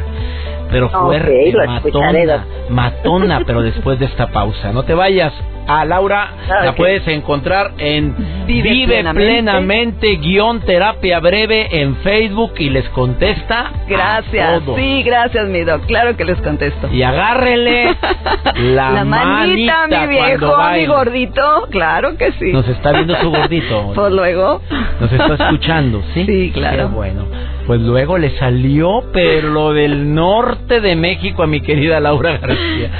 Pero 0.72 0.90
fuerte, 0.90 1.50
escucharé, 1.50 2.26
matona, 2.26 2.46
matona, 2.70 3.42
pero 3.46 3.62
después 3.62 4.00
de 4.00 4.06
esta 4.06 4.28
pausa. 4.28 4.72
No 4.72 4.84
te 4.84 4.94
vayas. 4.94 5.34
A 5.68 5.84
Laura 5.84 6.30
la 6.64 6.76
puedes 6.76 7.08
encontrar 7.08 7.72
en 7.80 8.16
Vive 8.46 8.70
Vive, 8.70 8.86
Plenamente. 8.86 9.32
plenamente, 9.34 10.16
guion 10.18 10.62
terapia 10.62 11.20
breve 11.20 11.82
en 11.82 11.96
Facebook 11.98 12.54
y 12.60 12.70
les 12.70 12.88
contesta. 12.90 13.62
a 13.62 13.72
Gracias, 13.88 14.64
todo. 14.64 14.76
sí, 14.76 15.02
gracias, 15.02 15.48
mi 15.48 15.64
Doc. 15.64 15.84
Claro 15.88 16.16
que 16.16 16.24
les 16.24 16.40
contesto. 16.42 16.88
Y 16.94 17.02
agárrele 17.02 17.96
la, 18.56 19.04
manita, 19.06 19.88
mi 19.88 20.08
viejo, 20.08 20.56
mi 20.74 20.86
gordito. 20.86 21.68
Claro 21.72 22.16
que 22.16 22.32
sí. 22.34 22.52
Nos 22.54 22.68
está 22.68 22.92
viendo 22.92 23.16
su 23.16 23.32
gordito. 23.32 23.92
Pues 23.96 24.12
luego. 24.12 24.62
Nos 25.00 25.12
está 25.12 25.34
escuchando, 25.34 26.04
¿sí? 26.14 26.26
Sí, 26.26 26.52
claro. 26.54 26.90
Qué 26.90 26.94
bueno. 26.94 27.26
Pues 27.68 27.82
luego 27.82 28.20
le 28.20 28.38
salió, 28.38 29.04
pero 29.12 29.50
lo 29.50 29.74
del 29.74 30.14
norte 30.14 30.82
de 30.82 30.96
México 30.96 31.42
a 31.42 31.48
mi 31.48 31.62
querida 31.62 32.00
Laura 32.00 32.38
García. 32.38 32.92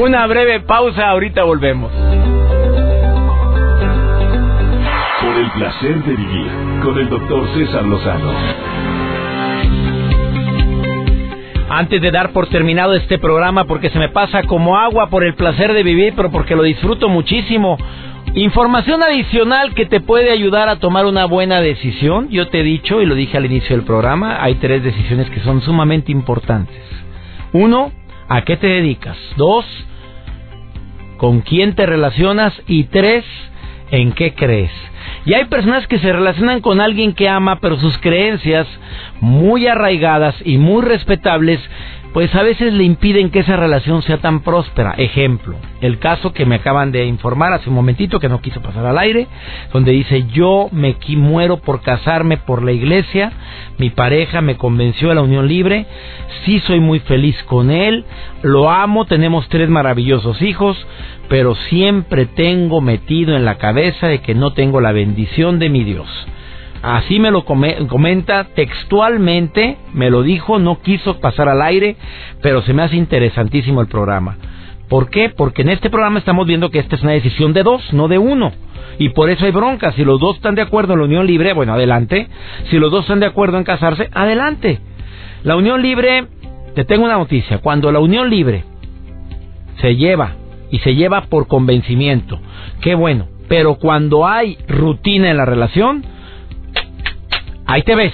Una 0.00 0.26
breve 0.28 0.60
pausa, 0.60 1.08
ahorita 1.08 1.42
volvemos. 1.42 1.90
Por 5.20 5.36
el 5.36 5.50
placer 5.50 6.04
de 6.04 6.14
vivir 6.14 6.46
con 6.84 6.98
el 6.98 7.08
doctor 7.08 7.48
César 7.54 7.84
Lozano. 7.84 8.32
Antes 11.68 12.00
de 12.00 12.10
dar 12.12 12.32
por 12.32 12.48
terminado 12.48 12.94
este 12.94 13.18
programa, 13.18 13.64
porque 13.64 13.90
se 13.90 13.98
me 13.98 14.10
pasa 14.10 14.42
como 14.44 14.76
agua 14.76 15.08
por 15.08 15.24
el 15.24 15.34
placer 15.34 15.72
de 15.72 15.82
vivir, 15.82 16.12
pero 16.14 16.30
porque 16.30 16.54
lo 16.54 16.62
disfruto 16.62 17.08
muchísimo. 17.08 17.76
Información 18.34 19.02
adicional 19.02 19.74
que 19.74 19.84
te 19.84 20.00
puede 20.00 20.30
ayudar 20.30 20.70
a 20.70 20.76
tomar 20.76 21.04
una 21.04 21.26
buena 21.26 21.60
decisión. 21.60 22.30
Yo 22.30 22.48
te 22.48 22.60
he 22.60 22.62
dicho, 22.62 23.02
y 23.02 23.06
lo 23.06 23.14
dije 23.14 23.36
al 23.36 23.44
inicio 23.44 23.76
del 23.76 23.84
programa, 23.84 24.42
hay 24.42 24.54
tres 24.54 24.82
decisiones 24.82 25.28
que 25.28 25.40
son 25.40 25.60
sumamente 25.60 26.10
importantes. 26.10 26.80
Uno, 27.52 27.92
¿a 28.28 28.42
qué 28.42 28.56
te 28.56 28.68
dedicas? 28.68 29.18
Dos, 29.36 29.66
¿con 31.18 31.42
quién 31.42 31.74
te 31.74 31.84
relacionas? 31.84 32.54
Y 32.66 32.84
tres, 32.84 33.26
¿en 33.90 34.12
qué 34.12 34.34
crees? 34.34 34.72
Y 35.26 35.34
hay 35.34 35.44
personas 35.44 35.86
que 35.86 35.98
se 35.98 36.12
relacionan 36.12 36.62
con 36.62 36.80
alguien 36.80 37.12
que 37.12 37.28
ama, 37.28 37.60
pero 37.60 37.76
sus 37.76 37.98
creencias, 37.98 38.66
muy 39.20 39.66
arraigadas 39.66 40.34
y 40.44 40.56
muy 40.56 40.82
respetables, 40.82 41.60
pues 42.12 42.34
a 42.34 42.42
veces 42.42 42.74
le 42.74 42.84
impiden 42.84 43.30
que 43.30 43.40
esa 43.40 43.56
relación 43.56 44.02
sea 44.02 44.18
tan 44.18 44.40
próspera. 44.40 44.94
Ejemplo, 44.98 45.56
el 45.80 45.98
caso 45.98 46.32
que 46.32 46.44
me 46.44 46.56
acaban 46.56 46.92
de 46.92 47.06
informar 47.06 47.52
hace 47.52 47.70
un 47.70 47.74
momentito, 47.74 48.20
que 48.20 48.28
no 48.28 48.42
quiso 48.42 48.60
pasar 48.60 48.84
al 48.84 48.98
aire, 48.98 49.28
donde 49.72 49.92
dice, 49.92 50.26
yo 50.32 50.68
me 50.72 50.96
muero 51.16 51.58
por 51.58 51.80
casarme 51.80 52.36
por 52.36 52.62
la 52.62 52.72
iglesia, 52.72 53.32
mi 53.78 53.90
pareja 53.90 54.40
me 54.40 54.56
convenció 54.56 55.10
a 55.10 55.14
la 55.14 55.22
unión 55.22 55.48
libre, 55.48 55.86
sí 56.44 56.58
soy 56.60 56.80
muy 56.80 57.00
feliz 57.00 57.36
con 57.44 57.70
él, 57.70 58.04
lo 58.42 58.70
amo, 58.70 59.06
tenemos 59.06 59.48
tres 59.48 59.68
maravillosos 59.68 60.42
hijos, 60.42 60.76
pero 61.28 61.54
siempre 61.54 62.26
tengo 62.26 62.80
metido 62.80 63.36
en 63.36 63.44
la 63.44 63.56
cabeza 63.56 64.06
de 64.08 64.20
que 64.20 64.34
no 64.34 64.52
tengo 64.52 64.80
la 64.80 64.92
bendición 64.92 65.58
de 65.58 65.70
mi 65.70 65.82
Dios. 65.84 66.08
Así 66.82 67.20
me 67.20 67.30
lo 67.30 67.44
come- 67.44 67.86
comenta 67.86 68.44
textualmente, 68.54 69.76
me 69.94 70.10
lo 70.10 70.22
dijo, 70.22 70.58
no 70.58 70.80
quiso 70.82 71.20
pasar 71.20 71.48
al 71.48 71.62
aire, 71.62 71.96
pero 72.40 72.60
se 72.62 72.72
me 72.74 72.82
hace 72.82 72.96
interesantísimo 72.96 73.80
el 73.80 73.86
programa. 73.86 74.36
¿Por 74.88 75.08
qué? 75.08 75.30
Porque 75.30 75.62
en 75.62 75.68
este 75.70 75.90
programa 75.90 76.18
estamos 76.18 76.46
viendo 76.46 76.70
que 76.70 76.80
esta 76.80 76.96
es 76.96 77.02
una 77.02 77.12
decisión 77.12 77.52
de 77.52 77.62
dos, 77.62 77.92
no 77.92 78.08
de 78.08 78.18
uno. 78.18 78.52
Y 78.98 79.10
por 79.10 79.30
eso 79.30 79.46
hay 79.46 79.52
bronca. 79.52 79.92
Si 79.92 80.04
los 80.04 80.20
dos 80.20 80.36
están 80.36 80.54
de 80.54 80.62
acuerdo 80.62 80.92
en 80.92 80.98
la 80.98 81.04
unión 81.06 81.26
libre, 81.26 81.54
bueno, 81.54 81.72
adelante. 81.72 82.28
Si 82.68 82.78
los 82.78 82.90
dos 82.90 83.02
están 83.04 83.20
de 83.20 83.26
acuerdo 83.26 83.56
en 83.56 83.64
casarse, 83.64 84.10
adelante. 84.12 84.80
La 85.44 85.56
unión 85.56 85.80
libre, 85.80 86.26
te 86.74 86.84
tengo 86.84 87.04
una 87.04 87.16
noticia. 87.16 87.58
Cuando 87.58 87.90
la 87.90 88.00
unión 88.00 88.28
libre 88.28 88.64
se 89.80 89.96
lleva 89.96 90.32
y 90.70 90.78
se 90.80 90.94
lleva 90.94 91.22
por 91.22 91.46
convencimiento, 91.46 92.38
qué 92.82 92.94
bueno. 92.94 93.28
Pero 93.48 93.76
cuando 93.76 94.26
hay 94.26 94.58
rutina 94.68 95.30
en 95.30 95.36
la 95.38 95.46
relación, 95.46 96.04
ahí 97.66 97.82
te 97.82 97.94
ves. 97.94 98.12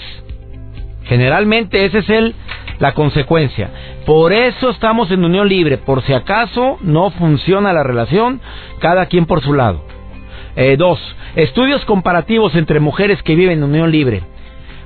Generalmente 1.05 1.85
esa 1.85 1.99
es 1.99 2.09
el, 2.11 2.35
la 2.79 2.93
consecuencia. 2.93 3.71
Por 4.05 4.33
eso 4.33 4.71
estamos 4.71 5.11
en 5.11 5.25
unión 5.25 5.49
libre. 5.49 5.79
Por 5.79 6.03
si 6.03 6.13
acaso 6.13 6.79
no 6.81 7.11
funciona 7.11 7.73
la 7.73 7.83
relación, 7.83 8.41
cada 8.79 9.07
quien 9.07 9.27
por 9.27 9.43
su 9.43 9.55
lado. 9.55 9.85
Eh, 10.57 10.77
dos, 10.77 10.99
estudios 11.37 11.85
comparativos 11.85 12.55
entre 12.57 12.81
mujeres 12.81 13.23
que 13.23 13.37
viven 13.37 13.59
en 13.59 13.65
unión 13.65 13.91
libre 13.91 14.23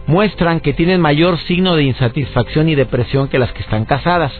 muestran 0.06 0.60
que 0.60 0.72
tienen 0.72 1.00
mayor 1.00 1.38
signo 1.38 1.76
de 1.76 1.84
insatisfacción 1.84 2.68
y 2.68 2.74
depresión 2.74 3.28
que 3.28 3.38
las 3.38 3.52
que 3.52 3.62
están 3.62 3.84
casadas. 3.84 4.32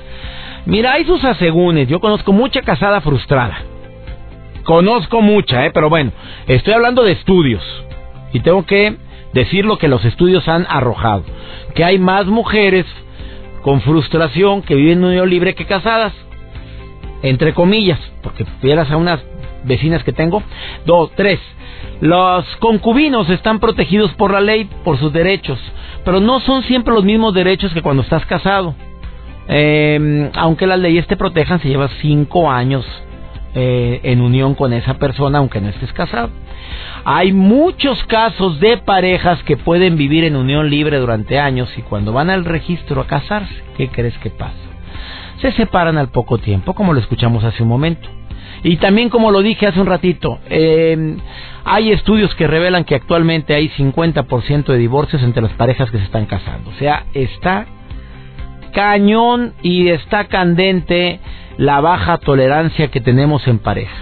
Mira, 0.67 0.93
hay 0.93 1.05
sus 1.05 1.25
asegúnes. 1.25 1.89
Yo 1.89 2.01
conozco 2.01 2.33
mucha 2.33 2.63
casada 2.63 3.01
frustrada. 3.01 3.59
Conozco 4.65 5.21
mucha, 5.23 5.67
¿eh? 5.67 5.71
pero 5.73 5.89
bueno, 5.89 6.13
estoy 6.47 6.73
hablando 6.73 7.03
de 7.03 7.13
estudios. 7.13 7.63
Y 8.33 8.41
tengo 8.41 8.65
que 8.65 8.97
decir 9.33 9.65
lo 9.65 9.79
que 9.79 9.89
los 9.89 10.05
estudios 10.05 10.47
han 10.49 10.67
arrojado. 10.69 11.25
Que 11.75 11.85
hay 11.85 11.99
más 11.99 12.27
mujeres 12.27 12.87
con 13.63 13.81
frustración 13.81 14.63
que 14.63 14.75
viven 14.75 14.99
en 14.99 15.05
unión 15.05 15.31
libre 15.31 15.55
que 15.55 15.67
casadas. 15.67 16.13
Entre 17.23 17.55
comillas, 17.55 18.01
porque 18.23 18.45
vieras 18.63 18.91
a 18.91 18.97
unas 18.97 19.21
vecinas 19.65 20.03
que 20.03 20.13
tengo. 20.13 20.43
Dos, 20.85 21.13
tres. 21.15 21.39
Los 22.01 22.45
concubinos 22.57 23.31
están 23.31 23.61
protegidos 23.61 24.13
por 24.15 24.33
la 24.33 24.41
ley, 24.41 24.69
por 24.85 24.99
sus 24.99 25.13
derechos, 25.13 25.59
pero 26.05 26.21
no 26.21 26.41
son 26.41 26.65
siempre 26.65 26.93
los 26.93 27.05
mismos 27.05 27.33
derechos 27.33 27.73
que 27.73 27.83
cuando 27.83 28.03
estás 28.03 28.27
casado. 28.27 28.75
Eh, 29.49 30.31
aunque 30.35 30.67
las 30.67 30.81
leyes 30.81 31.07
te 31.07 31.17
protejan, 31.17 31.61
si 31.61 31.69
llevas 31.69 31.93
cinco 32.01 32.51
años 32.51 32.85
eh, 33.55 34.01
en 34.05 34.21
unión 34.21 34.55
con 34.55 34.73
esa 34.73 34.95
persona, 34.95 35.39
aunque 35.39 35.61
no 35.61 35.69
estés 35.69 35.93
casado. 35.93 36.31
Hay 37.05 37.33
muchos 37.33 38.03
casos 38.05 38.61
de 38.61 38.79
parejas 38.79 39.43
que 39.43 39.57
pueden 39.57 39.97
vivir 39.97 40.25
en 40.25 40.37
unión 40.37 40.71
libre 40.71 40.99
durante 40.99 41.39
años 41.39 41.69
y 41.77 41.83
cuando 41.83 42.13
van 42.13 42.31
al 42.31 42.45
registro 42.45 43.01
a 43.01 43.07
casarse, 43.07 43.55
¿qué 43.77 43.89
crees 43.89 44.17
que 44.19 44.31
pasa? 44.31 44.55
Se 45.41 45.53
separan 45.53 45.99
al 45.99 46.09
poco 46.09 46.39
tiempo, 46.39 46.75
como 46.75 46.93
lo 46.93 47.01
escuchamos 47.01 47.43
hace 47.45 47.63
un 47.63 47.69
momento. 47.69 48.09
Y 48.63 48.77
también, 48.77 49.09
como 49.09 49.33
lo 49.33 49.43
dije 49.43 49.67
hace 49.67 49.81
un 49.81 49.87
ratito, 49.87 50.39
eh, 50.49 51.17
hay 51.65 51.93
estudios 51.93 52.35
que 52.35 52.47
revelan 52.47 52.85
que 52.85 52.95
actualmente 52.95 53.55
hay 53.55 53.69
50% 53.71 54.73
de 54.73 54.79
divorcios 54.79 55.23
entre 55.23 55.43
las 55.43 55.53
parejas 55.53 55.91
que 55.91 55.99
se 55.99 56.05
están 56.05 56.27
casando. 56.27 56.71
O 56.71 56.75
sea, 56.75 57.05
está 57.15 57.67
cañón 58.73 59.55
y 59.63 59.89
está 59.89 60.25
candente 60.25 61.21
la 61.57 61.81
baja 61.81 62.19
tolerancia 62.19 62.89
que 62.89 63.01
tenemos 63.01 63.47
en 63.47 63.59
pareja. 63.59 63.95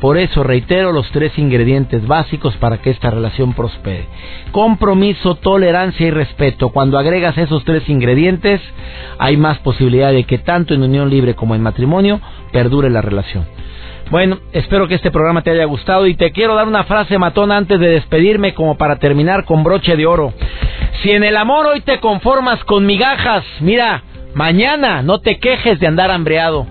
Por 0.00 0.18
eso 0.18 0.42
reitero 0.42 0.92
los 0.92 1.10
tres 1.12 1.38
ingredientes 1.38 2.06
básicos 2.06 2.54
para 2.56 2.78
que 2.78 2.90
esta 2.90 3.10
relación 3.10 3.54
prospere. 3.54 4.06
Compromiso, 4.52 5.36
tolerancia 5.36 6.06
y 6.06 6.10
respeto. 6.10 6.70
Cuando 6.70 6.98
agregas 6.98 7.38
esos 7.38 7.64
tres 7.64 7.88
ingredientes, 7.88 8.60
hay 9.18 9.36
más 9.36 9.58
posibilidad 9.60 10.12
de 10.12 10.24
que 10.24 10.38
tanto 10.38 10.74
en 10.74 10.82
unión 10.82 11.08
libre 11.08 11.34
como 11.34 11.54
en 11.54 11.62
matrimonio 11.62 12.20
perdure 12.52 12.90
la 12.90 13.00
relación. 13.00 13.46
Bueno, 14.10 14.38
espero 14.52 14.86
que 14.86 14.96
este 14.96 15.10
programa 15.10 15.42
te 15.42 15.50
haya 15.50 15.64
gustado 15.64 16.06
y 16.06 16.14
te 16.14 16.32
quiero 16.32 16.54
dar 16.54 16.68
una 16.68 16.84
frase 16.84 17.18
matona 17.18 17.56
antes 17.56 17.80
de 17.80 17.88
despedirme 17.88 18.52
como 18.52 18.76
para 18.76 18.96
terminar 18.96 19.46
con 19.46 19.64
broche 19.64 19.96
de 19.96 20.04
oro. 20.04 20.34
Si 21.02 21.12
en 21.12 21.24
el 21.24 21.36
amor 21.36 21.66
hoy 21.66 21.80
te 21.80 21.98
conformas 22.00 22.62
con 22.64 22.84
migajas, 22.84 23.44
mira, 23.60 24.02
mañana 24.34 25.02
no 25.02 25.20
te 25.20 25.38
quejes 25.38 25.80
de 25.80 25.86
andar 25.86 26.10
hambreado. 26.10 26.66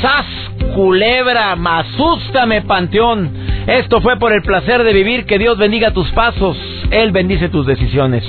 ¡Sas, 0.00 0.26
culebra! 0.74 1.56
¡Masústame, 1.56 2.62
panteón! 2.62 3.30
Esto 3.66 4.00
fue 4.00 4.16
por 4.18 4.32
el 4.32 4.42
placer 4.42 4.84
de 4.84 4.92
vivir. 4.92 5.26
Que 5.26 5.38
Dios 5.38 5.58
bendiga 5.58 5.92
tus 5.92 6.10
pasos. 6.12 6.56
Él 6.90 7.12
bendice 7.12 7.48
tus 7.48 7.66
decisiones. 7.66 8.24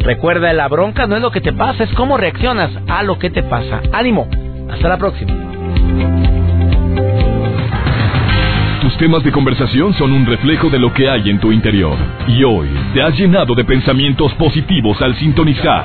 Recuerda, 0.00 0.52
la 0.52 0.68
bronca 0.68 1.06
no 1.06 1.16
es 1.16 1.22
lo 1.22 1.30
que 1.30 1.40
te 1.40 1.52
pasa, 1.52 1.84
es 1.84 1.90
cómo 1.90 2.16
reaccionas 2.16 2.70
a 2.88 3.02
lo 3.02 3.18
que 3.18 3.30
te 3.30 3.42
pasa. 3.42 3.80
¡Ánimo! 3.92 4.28
Hasta 4.70 4.88
la 4.88 4.96
próxima. 4.96 5.32
Tus 8.80 8.96
temas 8.96 9.22
de 9.22 9.30
conversación 9.30 9.94
son 9.94 10.12
un 10.12 10.26
reflejo 10.26 10.70
de 10.70 10.78
lo 10.78 10.92
que 10.92 11.08
hay 11.08 11.28
en 11.28 11.38
tu 11.38 11.52
interior. 11.52 11.96
Y 12.26 12.42
hoy 12.44 12.68
te 12.94 13.02
has 13.02 13.16
llenado 13.16 13.54
de 13.54 13.64
pensamientos 13.64 14.32
positivos 14.34 15.00
al 15.02 15.14
sintonizar. 15.16 15.84